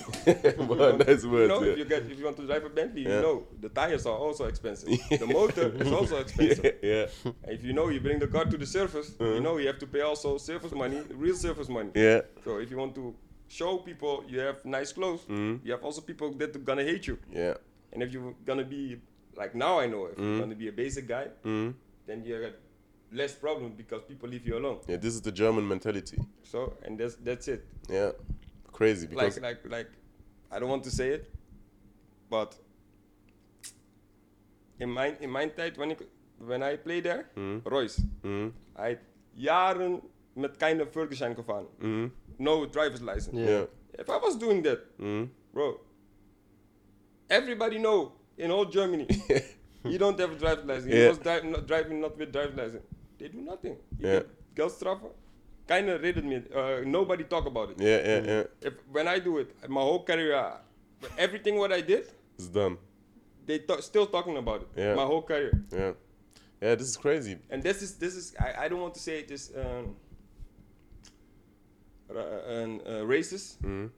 [0.69, 1.49] well, nice you words.
[1.53, 1.73] know, yeah.
[1.73, 3.17] if you get if you want to drive a Bentley, Yeah.
[3.17, 4.91] you know the tires are also expensive.
[5.19, 6.75] the motor is also expensive.
[6.83, 9.33] yeah, And if you know you bring the car to the service, Uh-huh.
[9.37, 11.91] you know you have to pay also service money, real service money.
[11.95, 13.15] yeah, So if you want to
[13.51, 15.59] show people you have nice clothes, Mhm.
[15.65, 17.19] you have also people that are gonna hate you.
[17.33, 17.55] yeah.
[17.93, 19.01] And if you're gonna be
[19.37, 20.25] like now, I know if Mhm.
[20.25, 21.75] you're gonna be a basic guy, Mm.
[22.07, 22.55] then you got
[23.13, 24.79] less problems because people leave you alone.
[24.89, 26.17] Yeah, this is the German mentality.
[26.43, 27.61] So and that's that's it.
[27.89, 28.13] Yeah,
[28.73, 29.91] crazy because like like like
[30.51, 31.25] I don't want to say it,
[32.31, 32.55] but
[34.79, 36.01] in my in my tijd when ik
[36.39, 37.61] when I played there, Mhm.
[37.65, 38.99] Reus, Mhm, I had
[39.35, 40.01] jaren
[40.35, 42.11] met keine Führerschein gefahren, mhm,
[42.41, 43.37] no driver's license.
[43.39, 43.65] Yeah.
[43.99, 45.29] If I was doing that, mhm.
[45.53, 45.79] bro,
[47.29, 49.07] everybody know in all Germany,
[49.85, 50.93] you don't have a driver's license.
[50.95, 51.09] You Yeah.
[51.09, 52.85] was dri- not driving not with driver's license.
[53.19, 53.77] They do nothing.
[53.99, 54.23] You Yeah.
[54.55, 54.71] get
[55.69, 56.43] Kinda redet me.
[56.53, 57.77] Uh, nobody talk about it.
[57.81, 58.45] yeah, yeah, yeah.
[58.69, 60.55] If when I do it, my whole career,
[61.17, 62.05] everything what I did,
[62.39, 62.77] It's done.
[63.47, 64.69] they ta- still talking about it.
[64.77, 64.95] Yeah.
[64.97, 65.53] My whole career.
[65.73, 65.93] Yeah,
[66.61, 66.75] yeah.
[66.75, 67.39] This is crazy.
[67.51, 69.95] And this is this is I, I don't want to say it is um,
[72.15, 73.91] ra- an, uh, racist, Mhm.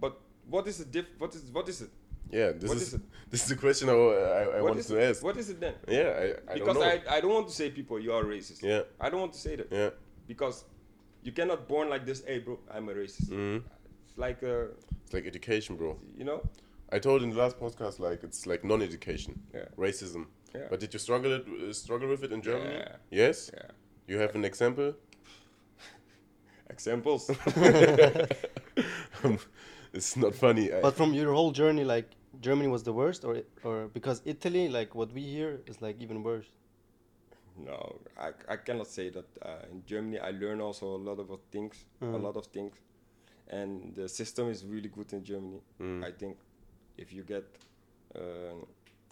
[0.00, 1.06] but what is the diff?
[1.18, 1.90] What is what is it?
[2.30, 3.00] Yeah, this is, is it?
[3.30, 5.10] this is the question I, I, I wanted to it?
[5.10, 5.22] ask.
[5.22, 5.74] What is it then?
[5.88, 6.00] Yeah,
[6.48, 6.82] I, I because don't know.
[7.10, 8.62] I, I don't want to say people you are racist.
[8.62, 9.90] Yeah, I don't want to say that yeah.
[10.26, 10.64] because
[11.22, 12.24] you cannot born like this.
[12.24, 13.28] Hey, bro, I'm a racist.
[13.30, 13.62] Mhm.
[14.08, 14.66] It's like uh,
[15.04, 15.98] It's like education, bro.
[16.16, 16.40] you know.
[16.94, 19.64] I told in the last podcast like it's like non-education, Yeah.
[19.78, 20.26] racism.
[20.54, 20.66] Yeah.
[20.70, 22.74] But did you struggle it, uh, struggle with it in Germany?
[22.74, 22.96] Yeah.
[23.10, 23.50] Yes.
[23.54, 23.70] Yeah.
[24.06, 24.94] You have an example?
[26.70, 27.30] Examples.
[29.92, 30.70] it's not funny.
[30.82, 34.94] But from your whole journey, like Germany was the worst, or or because Italy, like
[34.94, 36.46] what we hear, is like even worse.
[37.56, 39.26] No, I, I cannot say that.
[39.42, 42.22] Uh, in Germany, I learn also a lot of things, a Mm.
[42.22, 42.74] lot of things,
[43.48, 45.60] and the system is really good in Germany.
[45.78, 46.02] Mm.
[46.04, 46.36] I think
[46.96, 47.44] if you get
[48.14, 48.56] uh,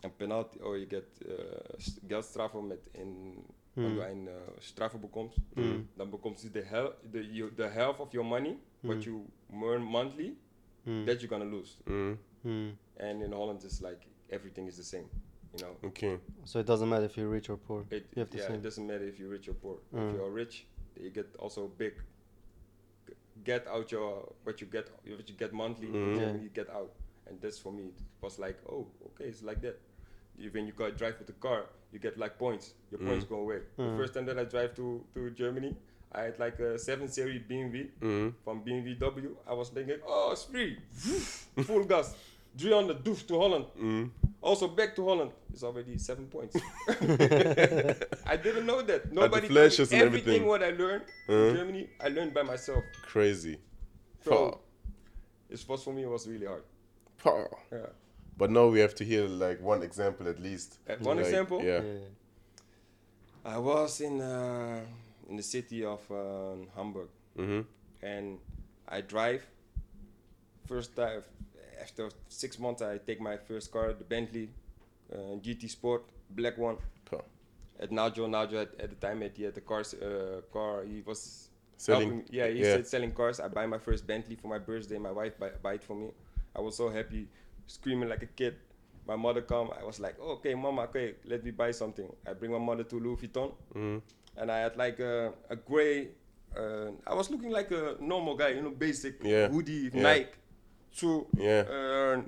[0.03, 3.45] een penalty or you get uh, st- geldstrafe met in
[3.81, 3.97] Mm.
[3.97, 5.89] wenn du een uh, strafe bekomt, Mm.
[5.97, 9.03] dan bekomt je de hel the you, the half of your money what Mm.
[9.03, 9.25] you
[9.63, 10.37] earn monthly
[10.85, 11.05] Mm.
[11.07, 11.77] that you're gonna lose.
[11.85, 12.77] Mm, Mm.
[12.97, 15.07] And in Holland, it's like everything is the same,
[15.53, 15.77] you know.
[15.89, 16.19] okay.
[16.45, 17.85] So it doesn't matter if you're rich or poor.
[17.89, 18.57] It, You have the yeah, same.
[18.59, 19.79] it doesn't matter if you're rich or poor.
[19.93, 20.09] Mm.
[20.09, 21.93] If you're rich, you get also big.
[23.45, 25.89] Get out your what you get what you get monthly.
[25.89, 26.17] Mhm.
[26.17, 26.37] Yeah.
[26.43, 26.91] You get out,
[27.27, 27.83] and that's for me.
[27.85, 29.77] It was like, oh, okay, it's like that.
[30.37, 32.75] You- When you go drive with the car, you get like points.
[32.91, 33.29] Your points Mm.
[33.29, 33.59] go away.
[33.79, 33.91] Mm.
[33.91, 35.75] The first time that I drive to to Germany,
[36.13, 39.31] I had like a seven series BMW Mm, from BMW.
[39.47, 40.79] I was thinking, oh, it's free,
[41.65, 42.15] full gas,
[42.59, 43.67] 300 doof to Holland.
[43.81, 44.11] mm.
[44.43, 46.57] Also back to Holland is already seven points.
[48.27, 49.13] I didn't know that.
[49.13, 49.49] Nobody told me.
[49.49, 50.49] flashes and everything everything.
[50.49, 51.35] what I learned Uh-huh.
[51.49, 52.83] in Germany, I learned by myself.
[53.03, 53.59] Crazy.
[54.25, 54.57] So Pah,
[55.51, 56.65] it was for me it was really hard.
[57.23, 57.45] pah.
[57.73, 57.87] Yeah.
[58.37, 60.79] But now we have to hear like one example at least.
[60.89, 61.63] Uh, one Like, example.
[61.63, 61.83] Yeah.
[63.45, 64.81] I was in uh,
[65.29, 67.61] in the city of uh, Hamburg Mm-hmm.
[68.03, 68.39] and
[68.89, 69.47] I drive.
[70.67, 71.23] First time
[71.81, 74.51] after six months, I take my first car, the Bentley
[75.13, 76.77] uh, GT Sport, black one.
[77.05, 77.23] Pah.
[77.79, 80.85] At Najo, Najo at, at the time he had the cars, uh, car.
[80.85, 82.09] He was Selling.
[82.11, 82.75] helping- yeah, he yeah.
[82.77, 83.41] said selling cars.
[83.41, 84.99] I buy my first Bentley for my birthday.
[84.99, 86.09] My wife buy, buy it for me.
[86.55, 87.29] I was so happy,
[87.71, 88.55] screaming like a kid.
[89.07, 89.71] My mother come.
[89.81, 92.07] I was like, okay, mama, okay, let me buy something.
[92.27, 94.03] I bring my mother to Louis Vuitton, Mm,
[94.37, 96.09] and I had like a, a gray.
[96.57, 99.49] Uh, I was looking like a normal guy, you know, basic Yeah.
[99.49, 100.03] hoodie, Yeah.
[100.03, 100.35] Nike,
[100.91, 101.63] shoe, yeah.
[101.71, 102.23] uh,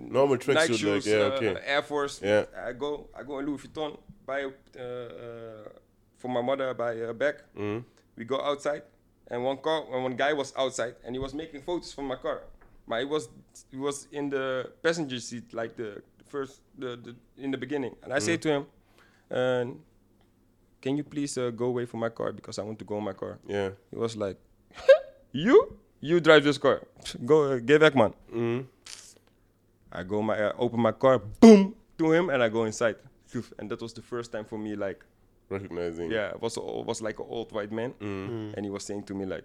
[0.00, 1.56] Normal Nike tracksuit, like, shoes, yeah, uh, okay.
[1.64, 2.20] Air Force.
[2.22, 2.44] Yeah.
[2.64, 5.68] I go, I go in Louis Vuitton, buy uh, uh,
[6.16, 7.36] for my mother, buy a bag.
[7.56, 7.84] Mm,
[8.16, 8.82] We go outside,
[9.28, 12.16] and one car, and one guy was outside, and he was making photos from my
[12.16, 12.40] car.
[12.88, 13.28] But he was,
[13.70, 17.94] he was in the passenger seat, like the first, the, the in the beginning.
[18.02, 18.40] And I say Mm.
[18.42, 18.66] to him,
[19.30, 19.64] uh,
[20.80, 23.04] "Can you please uh, go away from my car because I want to go in
[23.04, 23.70] my car." yeah.
[23.90, 24.36] He was like,
[25.32, 26.82] "You, you drive this car.
[27.24, 28.66] Go, uh, get back, man." Mm,
[29.92, 32.96] I go my uh, open my car, boom, to him, and I go inside.
[33.58, 35.04] And that was the first time for me, like,
[35.50, 36.10] recognizing.
[36.10, 38.28] yeah, it was a, was like an old white man, Mm.
[38.30, 38.54] Mm.
[38.56, 39.44] and he was saying to me like,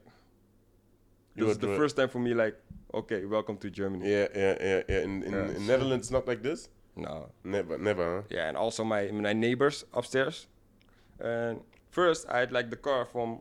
[1.42, 2.56] You this is the first time for me, like,
[2.94, 4.10] okay, welcome to Germany.
[4.10, 5.04] Yeah, yeah, yeah, yeah.
[5.04, 5.56] In in, Yeah.
[5.58, 6.70] in Netherlands, not like this.
[6.96, 8.06] No, Never, never.
[8.22, 8.28] Huh?
[8.30, 10.48] yeah, and also my my neighbors upstairs.
[11.20, 13.40] And first, I had like the car from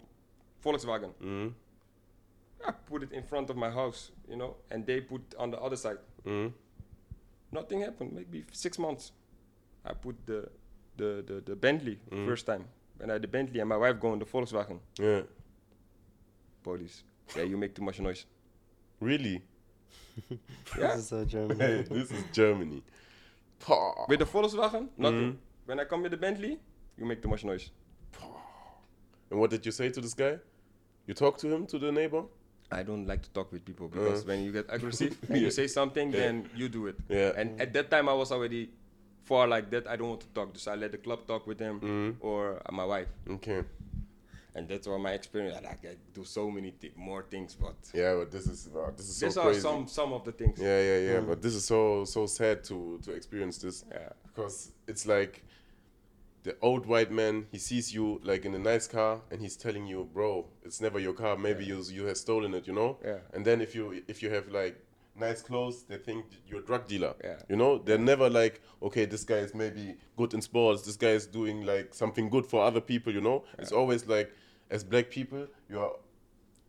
[0.65, 1.13] Volkswagen.
[1.23, 1.53] Mm,
[2.67, 5.59] I put it in front of my house, you know, and they put on the
[5.61, 5.99] other side.
[6.27, 6.53] mm,
[7.53, 8.13] Nothing happened.
[8.13, 9.13] Maybe six months.
[9.85, 10.49] I put the
[10.97, 12.27] the the, the Bentley Mm.
[12.27, 12.65] first time,
[13.01, 14.79] and I had the Bentley, and my wife go in the Volkswagen.
[15.01, 15.23] yeah.
[16.63, 17.03] Police.
[17.37, 18.27] Yeah, you make too much noise.
[19.01, 19.43] Really?
[20.79, 20.97] Yeah.
[20.97, 21.59] This is uh, Germany.
[21.59, 22.83] Hey, this is Germany.
[24.09, 25.33] With the Volkswagen, nothing.
[25.33, 25.37] Mhm.
[25.67, 26.59] When I come with the Bentley,
[26.99, 27.71] you make too much noise.
[29.31, 30.39] And what did you say to this guy?
[31.07, 32.25] You talk to him, to the neighbor?
[32.71, 34.29] I don't like to talk with people because Uh.
[34.29, 35.45] when you get aggressive and Yeah.
[35.45, 36.19] you say something, Yeah.
[36.21, 36.97] then you do it.
[37.09, 37.33] Yeah.
[37.37, 38.71] And at that time, I was already
[39.25, 40.57] far like that, I don't want to talk.
[40.59, 42.17] So I let the club talk with him Mhm.
[42.21, 43.63] or my wife, Okay.
[44.55, 45.57] And that's all my experience.
[45.57, 49.09] I, like, I do so many thi- more things, but Yeah, but this is this
[49.09, 49.61] is so these are crazy.
[49.61, 50.59] some some of the things.
[50.59, 51.21] Yeah, yeah, yeah.
[51.21, 51.29] Mm.
[51.29, 54.11] But this is so so sad to to experience this Yeah.
[54.27, 55.45] because it's like
[56.43, 57.47] the old white man.
[57.53, 60.99] He sees you like in a nice car, and he's telling you, "Bro, it's never
[60.99, 61.37] your car.
[61.37, 62.99] Maybe you you have stolen it." You know.
[63.05, 63.19] Yeah.
[63.35, 64.77] And then if you if you have like
[65.17, 67.15] nice clothes, they think you're a drug dealer.
[67.23, 67.37] Yeah.
[67.49, 70.83] You know, they're never like, okay, this guy is maybe good in sports.
[70.83, 73.13] This guy is doing like something good for other people.
[73.13, 74.33] You know, it's always like,
[74.71, 75.93] as black people, you are,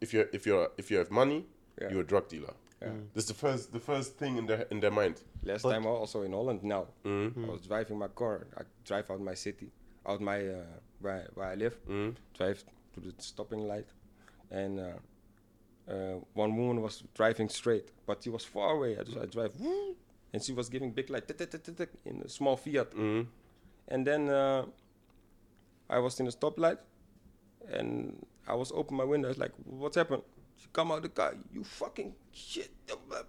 [0.02, 1.46] if you if you're if you have money,
[1.82, 1.90] Yeah.
[1.92, 2.54] you're a drug dealer.
[2.82, 2.94] Yeah.
[3.14, 5.22] This is the first the first thing in their in their mind.
[5.44, 6.88] Last But- time also in Holland now.
[7.04, 7.46] Mhm.
[7.48, 8.48] I was driving my car.
[8.58, 9.72] I drive out my city,
[10.06, 10.66] out my uh,
[11.02, 11.76] where where I live.
[11.88, 12.16] Mhm.
[12.38, 13.88] Drive to the stopping light,
[14.50, 14.98] and uh,
[15.94, 18.98] uh, one woman was driving straight, but she was far away.
[18.98, 19.96] I, just, I drive, woo,
[20.34, 22.92] and she was giving big light tick, tick, tick, tick, tick, in a small Fiat.
[22.96, 23.28] Mhm.
[23.88, 24.66] And then uh,
[25.90, 26.78] I was in a stoplight,
[27.74, 29.28] and I was open my window.
[29.28, 30.24] I was like, "What's happened?"
[30.58, 31.34] She come out the car.
[31.54, 32.70] You fucking shit!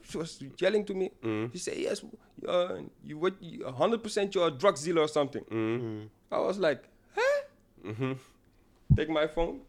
[0.08, 1.10] She was yelling to me.
[1.22, 1.52] Mhm.
[1.52, 2.04] She said, "Yes,
[2.46, 3.34] uh, you what?
[3.76, 6.08] hundred percent, you're a drug dealer or something." Mhm.
[6.30, 7.42] I was like, "Huh?"
[7.84, 8.18] Mhm.
[8.96, 9.60] Take my phone.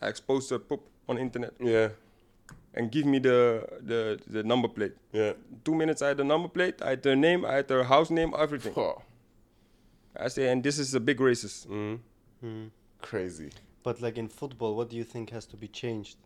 [0.00, 1.90] I exposed her poop on internet Yeah.
[2.74, 4.94] and give me the the the number plate.
[5.12, 5.32] Yeah.
[5.64, 6.80] Two minutes, I had the number plate.
[6.82, 7.44] I had her name.
[7.44, 8.32] I had her house name.
[8.38, 8.72] Everything.
[8.76, 9.02] Oh.
[10.16, 11.66] I say, and this is a big racist.
[11.66, 12.70] Mm.
[13.02, 13.50] Crazy.
[13.82, 16.16] But like in football, what do you think has to be changed?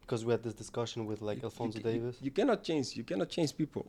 [0.00, 2.18] Because we had this discussion with like Alphonso you, ca- you- Davies.
[2.20, 2.96] You, cannot change.
[2.96, 3.86] You cannot change people.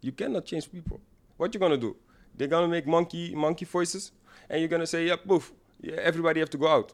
[0.00, 1.00] You cannot change people.
[1.36, 1.96] What you gonna do?
[2.36, 4.12] They're gonna make monkey monkey voices,
[4.48, 6.92] and you're gonna say, "Yeah, poof, yeah, everybody have to go out."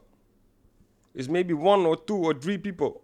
[1.15, 3.03] It's maybe one or two or three people.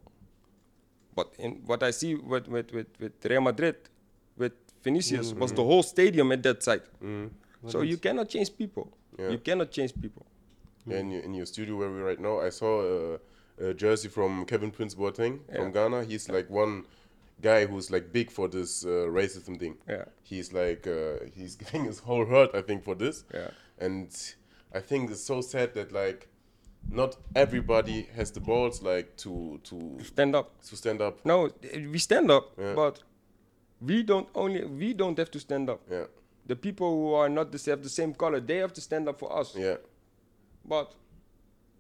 [1.14, 3.76] But in what I see with with with, with Real Madrid,
[4.37, 4.52] with
[4.85, 6.83] Vinicius, was the whole stadium at that side.
[7.02, 7.31] Mhm.
[7.68, 8.92] So is- you cannot change people.
[9.18, 9.31] Yeah.
[9.31, 10.26] You cannot change people.
[10.87, 14.09] Yeah, in your, in your studio where we're right now, I saw a, a jersey
[14.09, 15.57] from Kevin Prince Boateng Yeah.
[15.57, 16.05] from Ghana.
[16.05, 16.85] He's like one
[17.42, 19.77] guy who's like big for this uh, racism thing.
[19.88, 20.05] Yeah.
[20.22, 23.25] He's like uh, he's giving his whole heart, I think, for this.
[23.35, 23.49] Yeah.
[23.79, 24.09] And
[24.75, 26.29] I think it's so sad that like
[26.88, 30.49] not everybody has the balls like to to Stand up.
[30.68, 31.18] to stand up.
[31.25, 31.51] No,
[31.92, 32.75] we stand up, Yeah.
[32.75, 33.03] but
[33.81, 35.81] we don't only we don't have to stand up.
[35.90, 36.05] Yeah,
[36.46, 39.18] The people who are not the, have the same color, they have to stand up
[39.18, 39.55] for us.
[39.57, 39.77] yeah,
[40.68, 40.92] But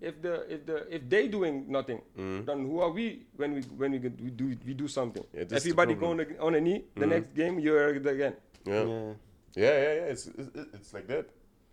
[0.00, 2.46] if the if the if they doing nothing, Mhm.
[2.46, 5.24] then who are we when we when we, we do we do something?
[5.34, 6.16] Yeah, this is the Everybody problem.
[6.18, 6.84] going on a knee.
[6.94, 7.08] The Mhm.
[7.08, 9.14] next game you're again, yeah, yeah,
[9.56, 9.74] yeah.
[9.74, 10.12] yeah, yeah.
[10.12, 11.26] It's it's, it's like that.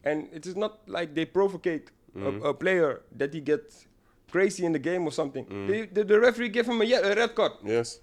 [0.06, 2.44] and it is not like they provocate Mhm.
[2.44, 3.88] a, a player that he gets
[4.32, 5.46] crazy in the game or something.
[5.48, 5.68] Mhm.
[5.68, 8.02] They, the, the referee give him a, ye- a red card Yes.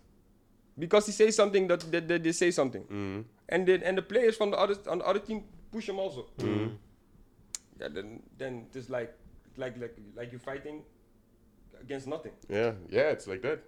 [0.79, 2.85] because he says something that, that, that they say something.
[2.89, 3.25] Mm.
[3.53, 5.43] and then and the players from the other on the other team
[5.73, 6.25] push him also.
[7.81, 9.13] Yeah, then then just like
[9.57, 10.83] like like like you're fighting
[11.81, 12.33] against nothing.
[12.49, 13.11] Yeah, yeah.
[13.11, 13.61] It's like that.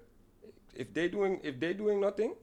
[0.75, 2.35] If they doing if they doing nothing,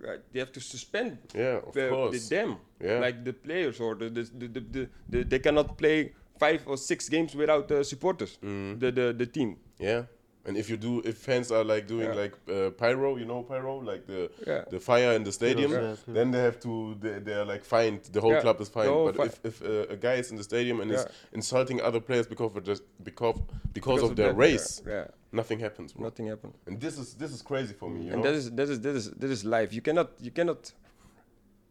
[0.00, 2.28] right, they have to suspend Yeah, of the, the course.
[2.28, 2.98] them Yeah.
[3.00, 6.76] like the players or the the, the, the, the, the they cannot play five or
[6.76, 8.38] six games without uh, supporters.
[8.42, 8.80] Mm.
[8.80, 9.56] The, the the team.
[9.78, 10.04] Yeah,
[10.44, 12.22] and if you do, if fans are like doing Yeah.
[12.22, 14.64] like uh, pyro, you know pyro, like the Yeah.
[14.70, 16.14] the fire in the stadium, Yeah, yeah.
[16.14, 18.00] then they have to they they're like fined.
[18.12, 19.04] The whole Yeah, club is the fined.
[19.06, 22.00] But fi- if if uh, a guy is in the stadium and is insulting other
[22.00, 23.38] players because of just because
[23.72, 25.06] because, of, of their that, race, Yeah, yeah.
[25.40, 25.92] nothing happens.
[25.92, 26.04] Bro.
[26.08, 26.54] nothing happened.
[26.66, 28.00] And this is this is crazy for me.
[28.06, 28.30] You and know?
[28.30, 29.72] that is that is that is that is life.
[29.76, 30.72] You cannot you cannot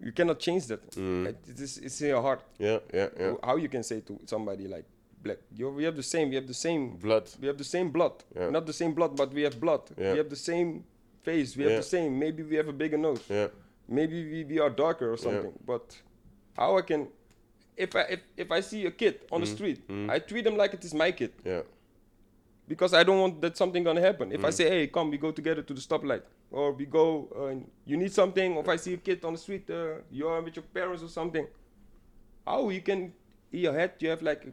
[0.07, 0.83] you cannot change that.
[0.91, 1.27] Mm.
[1.27, 2.41] It, it is it's in your heart.
[2.59, 3.33] yeah, yeah, yeah.
[3.43, 4.85] How you can say to somebody like
[5.23, 7.29] black, you we have the same, we have the same, Blood.
[7.41, 8.13] we have the same blood.
[8.35, 8.49] Yeah.
[8.49, 9.81] Not the same blood, but we have blood.
[9.97, 10.11] Yeah.
[10.13, 10.83] We have the same
[11.23, 11.55] face.
[11.57, 12.17] We have the same.
[12.17, 13.23] Maybe we have a bigger nose.
[13.29, 13.47] Yeah,
[13.87, 15.53] Maybe we, we are darker or something.
[15.65, 15.85] But
[16.57, 17.07] how I can,
[17.77, 20.09] if I if, if I see a kid on the street, mm.
[20.09, 21.61] I treat him like it is my kid yeah,
[22.67, 24.31] because I don't want that something gonna happen.
[24.31, 24.53] If I Mm.
[24.53, 27.55] say, hey, come, we go together to the stoplight, or we go, uh,
[27.85, 30.55] you need something, or if I see a kid on the street, uh, you're with
[30.55, 31.45] your parents or something,
[32.45, 33.13] how you can,
[33.51, 34.45] in your head, you have like,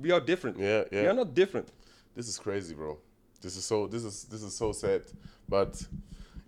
[0.00, 0.58] we are different.
[0.58, 1.10] yeah, We yeah.
[1.10, 1.68] are not different.
[2.14, 2.98] This is crazy, bro.
[3.40, 5.02] This is so this is this is so sad.
[5.48, 5.82] But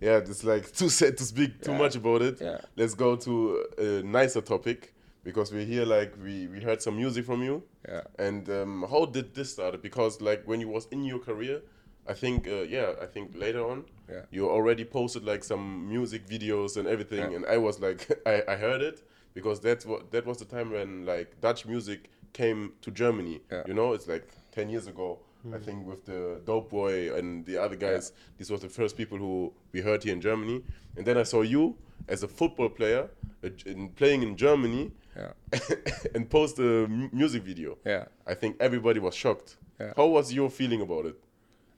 [0.00, 1.78] yeah, it's like too sad to speak too Yeah.
[1.78, 2.40] much about it.
[2.40, 2.58] Yeah.
[2.76, 7.24] Let's go to a nicer topic because we're here like we we heard some music
[7.24, 7.62] from you.
[7.88, 8.02] Yeah.
[8.18, 9.82] And um, how did this start?
[9.82, 11.62] Because like when you was in your career,
[12.06, 14.22] I think uh, yeah, I think later on Yeah.
[14.30, 17.36] you already posted like some music videos and everything, Yeah.
[17.36, 19.02] and I was like I, I heard it
[19.34, 23.40] because that's what that was the time when like Dutch music came to Germany.
[23.50, 23.62] Yeah.
[23.66, 25.18] You know, it's like ten years ago.
[25.52, 29.52] I think with the Dopebwoy and the other guys, these were the first people who
[29.72, 30.62] we heard here in Germany.
[30.96, 31.76] And then I saw you
[32.08, 33.10] as a football player
[33.44, 35.32] uh, in, playing in Germany, Yeah.
[36.14, 37.76] and post a music video.
[37.84, 38.06] Yeah.
[38.26, 39.56] I think everybody was shocked.
[39.78, 39.92] Yeah.
[39.96, 41.16] How was your feeling about it?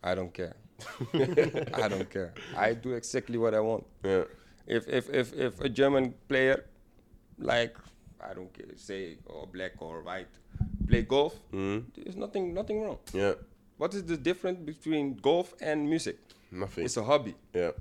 [0.05, 0.55] I don't care.
[1.85, 2.35] I don't care.
[2.57, 3.85] I do exactly what I want.
[4.05, 4.25] Yeah.
[4.69, 6.65] If if if if a German player,
[7.39, 7.77] like
[8.21, 10.29] I don't care, say or black or white,
[10.89, 11.85] play golf, Mhm.
[11.95, 12.99] there's nothing nothing wrong.
[13.13, 13.35] Yeah.
[13.79, 16.17] What is the difference between golf and music?
[16.51, 16.85] Nothing.
[16.85, 17.35] It's a hobby.
[17.55, 17.73] yeah.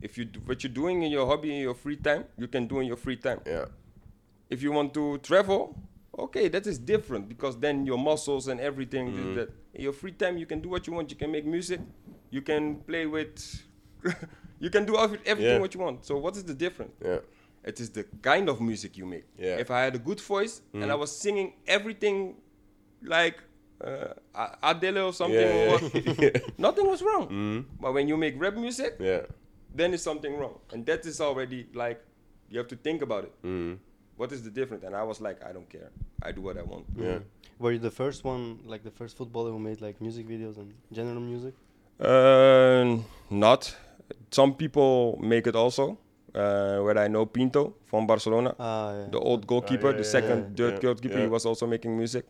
[0.00, 2.66] If you do, what you're doing in your hobby in your free time, you can
[2.66, 3.40] do in your free time.
[3.46, 3.66] Yeah.
[4.50, 5.76] If you want to travel,
[6.18, 9.12] okay, that is different because then your muscles and everything.
[9.12, 9.34] Mm-hmm.
[9.36, 11.10] That in your free time, you can do what you want.
[11.10, 11.80] You can make music.
[12.30, 13.62] You can play with.
[14.60, 15.58] you can do everything Yeah.
[15.58, 16.04] what you want.
[16.04, 16.92] So what is the difference?
[17.04, 17.20] Yeah.
[17.64, 19.24] It is the kind of music you make.
[19.38, 19.52] Yeah.
[19.52, 19.60] Mm-hmm.
[19.60, 22.36] If I had a good voice and I was singing everything
[23.02, 23.38] like
[23.84, 24.14] uh,
[24.62, 25.70] Adele or something, Yeah, yeah.
[25.72, 26.30] what, yeah.
[26.58, 27.28] nothing was wrong.
[27.28, 27.64] Mhm.
[27.80, 29.22] But when you make rap music, Yeah.
[29.74, 30.58] then it's something wrong.
[30.72, 32.00] And that is already like,
[32.50, 33.32] you have to think about it.
[33.42, 33.78] Mhm.
[34.16, 34.84] What is the difference?
[34.86, 35.90] And I was like, I don't care.
[36.22, 36.84] I do what I want.
[36.96, 37.18] Yeah.
[37.58, 40.72] Were you the first one, like the first footballer who made like music videos and
[40.92, 41.54] general music?
[42.00, 42.98] Uh,
[43.30, 43.74] not.
[44.30, 45.98] Some people make it also.
[46.34, 49.06] Uh, where I know Pinto from Barcelona, Ah, yeah.
[49.10, 51.94] the old goalkeeper, yeah, the yeah, second yeah, dirt yeah, goalkeeper, he was also making
[51.96, 52.24] music.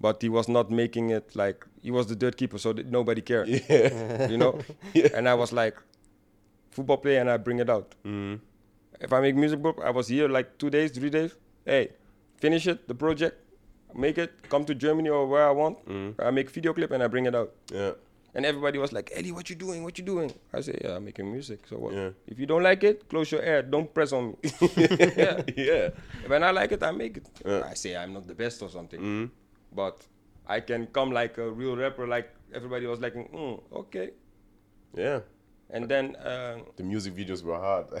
[0.00, 3.20] But he was not making it like he was the dirt keeper, so that nobody
[3.20, 4.28] cared, Yeah.
[4.32, 4.58] you know.
[4.94, 5.08] Yeah.
[5.14, 5.76] And I was like,
[6.70, 7.94] football player, and I bring it out.
[8.04, 8.40] Mhm.
[9.00, 11.36] If I make music, bro, I was here like two days, three days.
[11.66, 11.90] Hey,
[12.40, 13.36] finish it, the project,
[13.94, 15.84] make it, come to Germany or where I want.
[15.86, 16.14] Mhm.
[16.18, 17.52] I make video clip and I bring it out.
[17.72, 17.92] Yeah.
[18.36, 19.82] And everybody was like, Ellie, what you doing?
[19.82, 20.30] What you doing?
[20.52, 21.60] I say, yeah, I'm making music.
[21.70, 21.94] So what?
[21.94, 22.10] Yeah.
[22.26, 23.62] If you don't like it, close your ear.
[23.62, 24.50] Don't press on me.
[25.16, 25.40] yeah.
[25.56, 25.88] Yeah.
[26.26, 27.26] When I like it, I make it.
[27.46, 27.62] Yeah.
[27.64, 29.30] I say I'm not the best or something, Mhm.
[29.74, 30.04] but
[30.46, 32.06] I can come like a real rapper.
[32.06, 34.10] Like everybody was like, mm, okay.
[34.94, 35.20] Yeah.
[35.70, 37.86] And then uh, The music videos were hard.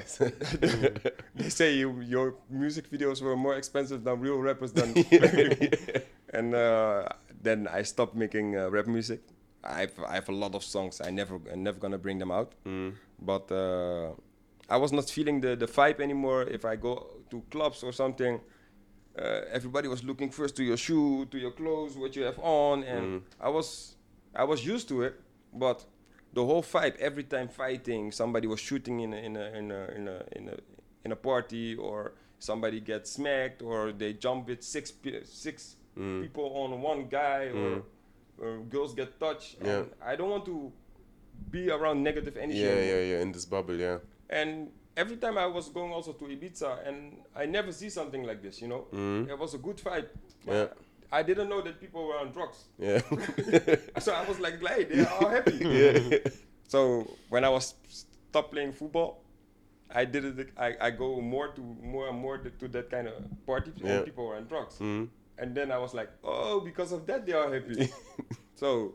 [1.34, 4.92] they say you, your music videos were more expensive than real rappers than.
[6.36, 7.08] and uh,
[7.42, 9.20] then I stopped making uh, rap music.
[9.68, 11.00] I've I have a lot of songs.
[11.00, 12.52] I never I'm never gonna bring them out.
[12.64, 12.92] Mhm.
[13.20, 14.12] But uh,
[14.68, 16.42] I was not feeling the the vibe anymore.
[16.42, 18.40] If I go to clubs or something,
[19.18, 22.82] uh, everybody was looking first to your shoe, to your clothes, what you have on,
[22.84, 23.22] and Mm.
[23.40, 23.96] I was
[24.34, 25.14] I was used to it.
[25.52, 25.84] But
[26.32, 29.80] the whole vibe, every time fighting, somebody was shooting in a, in a in a
[29.96, 30.56] in a in a
[31.04, 34.92] in a party, or somebody gets smacked, or they jump with six
[35.24, 36.20] six Mm.
[36.20, 37.82] people on one guy, or,
[38.38, 39.56] Or girls get touched.
[39.62, 39.78] Yeah.
[39.78, 40.72] And I don't want to
[41.50, 42.58] be around negative energy.
[42.60, 43.00] Yeah, anymore.
[43.00, 43.20] yeah, yeah.
[43.22, 43.98] In this bubble, yeah.
[44.28, 48.42] And every time I was going also to Ibiza, and I never see something like
[48.42, 48.86] this, you know.
[48.92, 49.28] Mhm.
[49.30, 50.08] It was a good fight.
[50.46, 50.66] Yeah.
[51.12, 52.64] I didn't know that people were on drugs.
[52.78, 53.00] Yeah.
[54.00, 55.56] so I was like, glad they are all happy.
[55.60, 56.18] yeah.
[56.68, 59.22] So when I was stopped playing football,
[59.94, 60.48] I did it.
[60.58, 63.14] I, I go more to more and more to that kind of
[63.46, 64.02] party, Yeah.
[64.02, 64.78] people were on drugs.
[64.78, 65.08] Mhm.
[65.38, 67.88] And then I was like, oh, because of that they are happy.
[68.54, 68.94] so,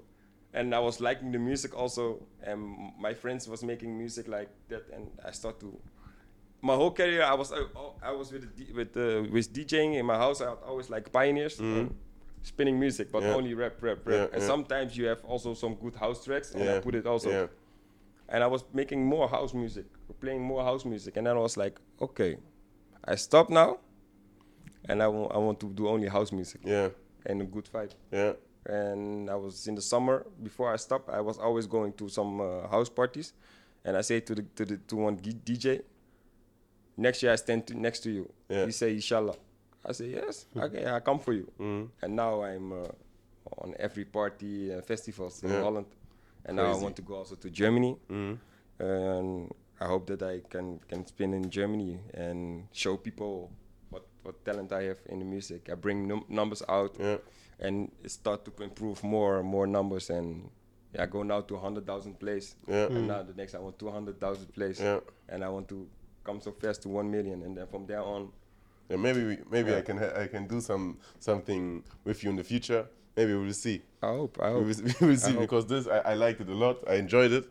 [0.54, 4.90] and I was liking the music also, and my friends was making music like that,
[4.94, 5.80] and I start to.
[6.64, 7.64] My whole career, I was I,
[8.04, 10.42] I was with with uh, with DJing in my house.
[10.42, 11.88] I was always like pioneers, Mhm.
[11.88, 11.94] uh,
[12.44, 13.36] spinning music, but Yeah.
[13.36, 14.18] only rap, rap, rap.
[14.20, 14.48] Yeah, and yeah.
[14.48, 17.50] sometimes you have also some good house tracks, and I put it also.
[18.30, 19.86] And I was making more house music,
[20.22, 22.38] playing more house music, and then I was like, okay,
[23.04, 23.80] I stop now,
[24.90, 26.90] and I wa- I want to do only house music Yeah.
[27.26, 27.92] and a good vibe.
[28.12, 28.34] Yeah.
[28.66, 31.10] And I was in the summer before I stopped.
[31.10, 33.34] I was always going to some uh, house parties,
[33.86, 35.82] and I say to the to the to one G- DJ,
[36.98, 38.30] next year I stand to, next to you.
[38.50, 38.66] Yeah.
[38.66, 39.36] He say Inshallah.
[39.84, 40.46] I say yes.
[40.56, 41.48] Okay, I come for you.
[41.60, 41.90] Mhm.
[42.04, 42.88] And now I'm uh,
[43.64, 45.62] on every party and festivals in Yeah.
[45.64, 45.88] Holland,
[46.46, 47.98] and now I want to go also to Germany.
[48.10, 48.38] Mhm.
[48.80, 53.50] And I hope that I can can spin in Germany and show people
[54.24, 55.70] what what talent I have in the music.
[55.72, 57.18] I bring num- numbers out Yeah.
[57.60, 60.50] and start to improve more and more numbers and
[60.94, 62.56] yeah, I go now to 100,000 plays.
[62.68, 62.88] Yeah.
[62.88, 64.80] And now the next I want 200,000 plays.
[64.80, 65.00] Yeah.
[65.30, 65.88] And I want to
[66.24, 68.30] come so fast to 1 million and then from there on
[68.90, 72.36] Yeah, maybe we, maybe I can ha- I can do some something with you in
[72.36, 72.86] the future.
[73.16, 73.82] Maybe we will see.
[74.02, 75.42] I hope I We hope will, we will see hope.
[75.42, 76.78] because this I, I liked it a lot.
[76.88, 77.46] I enjoyed it,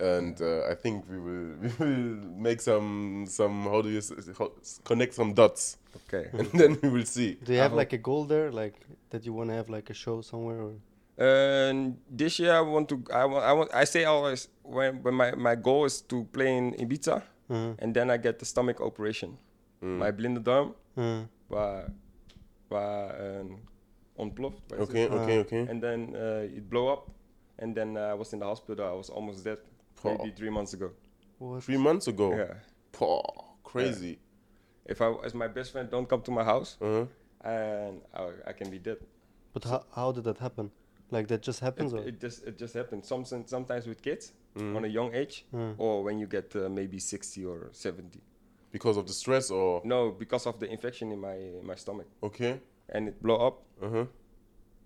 [0.00, 2.16] and uh, I think we will we will
[2.48, 4.52] make some some how do you s- how,
[4.84, 6.28] connect some dots, okay.
[6.38, 7.34] and then we will see.
[7.44, 8.74] Do you I have hope- like a goal there, like
[9.10, 10.60] that you want to have like a show somewhere?
[10.62, 10.74] Or?
[11.16, 15.14] And this year I want to I want I want I say always when when
[15.14, 18.80] my, my goal is to play in Ibiza Uh, and then I get the stomach
[18.80, 19.36] operation.
[19.82, 19.98] Mm.
[19.98, 21.92] My blinde darm uh, waar
[22.68, 23.58] waar um,
[24.16, 24.60] ontploft.
[24.68, 25.10] waar is het?
[25.10, 25.66] Okay, okay, okay.
[25.70, 27.10] and then uh, it blew up
[27.58, 29.58] and then uh, i was in the hospital i was almost dead
[29.94, 30.08] Poh.
[30.16, 30.90] maybe three months ago
[31.38, 31.62] what?
[31.64, 32.32] Three months ago.
[32.34, 32.54] yeah
[32.92, 33.22] Poh,
[33.62, 34.18] crazy.
[34.86, 37.06] If I as my best friend don't come to my house, Uh-huh.
[37.44, 38.98] and I, I can be dead.
[39.52, 40.70] But how, how did that happen?
[41.10, 42.08] Like that just happens It, or?
[42.08, 43.06] it just it just happens.
[43.08, 44.76] Some sometimes with kids Mm.
[44.76, 45.74] on a young age, Mm.
[45.78, 48.20] or when you get uh, maybe sixty or seventy.
[48.70, 52.06] Because of the stress or No, because of the infection in my in my stomach,
[52.22, 52.60] okay.
[52.88, 54.06] and it blow up, Uh-huh.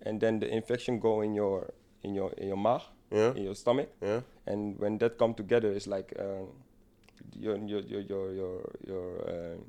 [0.07, 1.72] and then the infection go in your
[2.03, 3.34] in your in your mouth, Yeah.
[3.36, 4.20] in your stomach, Yeah.
[4.46, 6.49] and when that come together, it's like um,
[7.36, 9.64] your your your your your your um,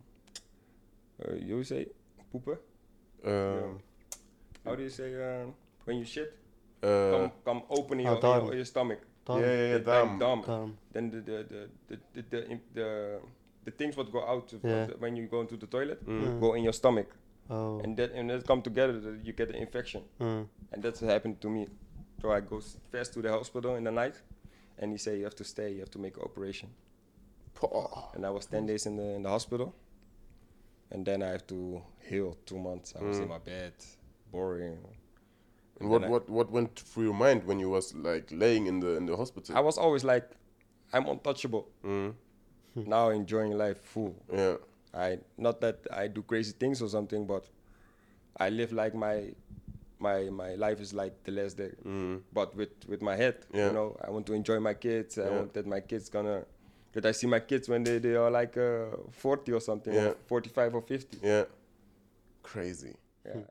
[1.28, 1.88] uh, you say
[2.34, 2.57] pooper.
[3.26, 3.80] Um,
[4.65, 5.53] How do you say um,
[5.86, 6.34] when you shit?
[6.84, 8.99] uh, come come open in Ah, your, in your, stomach.
[9.28, 10.67] Yeah, yeah, yeah.
[10.93, 13.20] Then the the the the the the, the,
[13.65, 14.86] the, things what go out of Yeah.
[14.88, 16.39] the, when you go into the toilet Mm.
[16.39, 17.07] go in your stomach,
[17.49, 17.80] Oh.
[17.84, 20.47] and that and that come together, that you get an infection, Mm.
[20.72, 21.67] and that's what happened to me.
[22.22, 22.61] So I go
[22.91, 24.15] fast to the hospital in the night,
[24.80, 26.70] and he say you have to stay, you have to make an operation.
[28.15, 29.74] And I was ten days in the in the hospital,
[30.91, 32.93] and then I have to heal two months.
[32.99, 33.29] I was in Mm.
[33.29, 33.73] my bed,
[34.31, 34.77] boring.
[35.79, 38.67] And what, then I- what what went through your mind when you was like laying
[38.67, 39.55] in the in the hospital?
[39.55, 40.29] I was always like,
[40.93, 41.67] I'm untouchable.
[41.83, 42.13] Mm.
[42.75, 44.15] now enjoying life full.
[44.31, 44.57] Yeah.
[44.93, 47.45] I not that I do crazy things or something, but
[48.37, 49.33] I live like my
[49.99, 51.71] my my life is like the last day.
[51.85, 52.21] Mm.
[52.33, 53.67] But with with my head, Yeah.
[53.67, 55.17] you know, I want to enjoy my kids.
[55.17, 56.45] I want that my kids gonna
[56.93, 60.07] that I see my kids when they, they are like uh, 40 or something, Yeah.
[60.09, 61.17] or 45 or 50.
[61.23, 61.43] Yeah.
[62.43, 62.95] Crazy.
[63.25, 63.41] Yeah.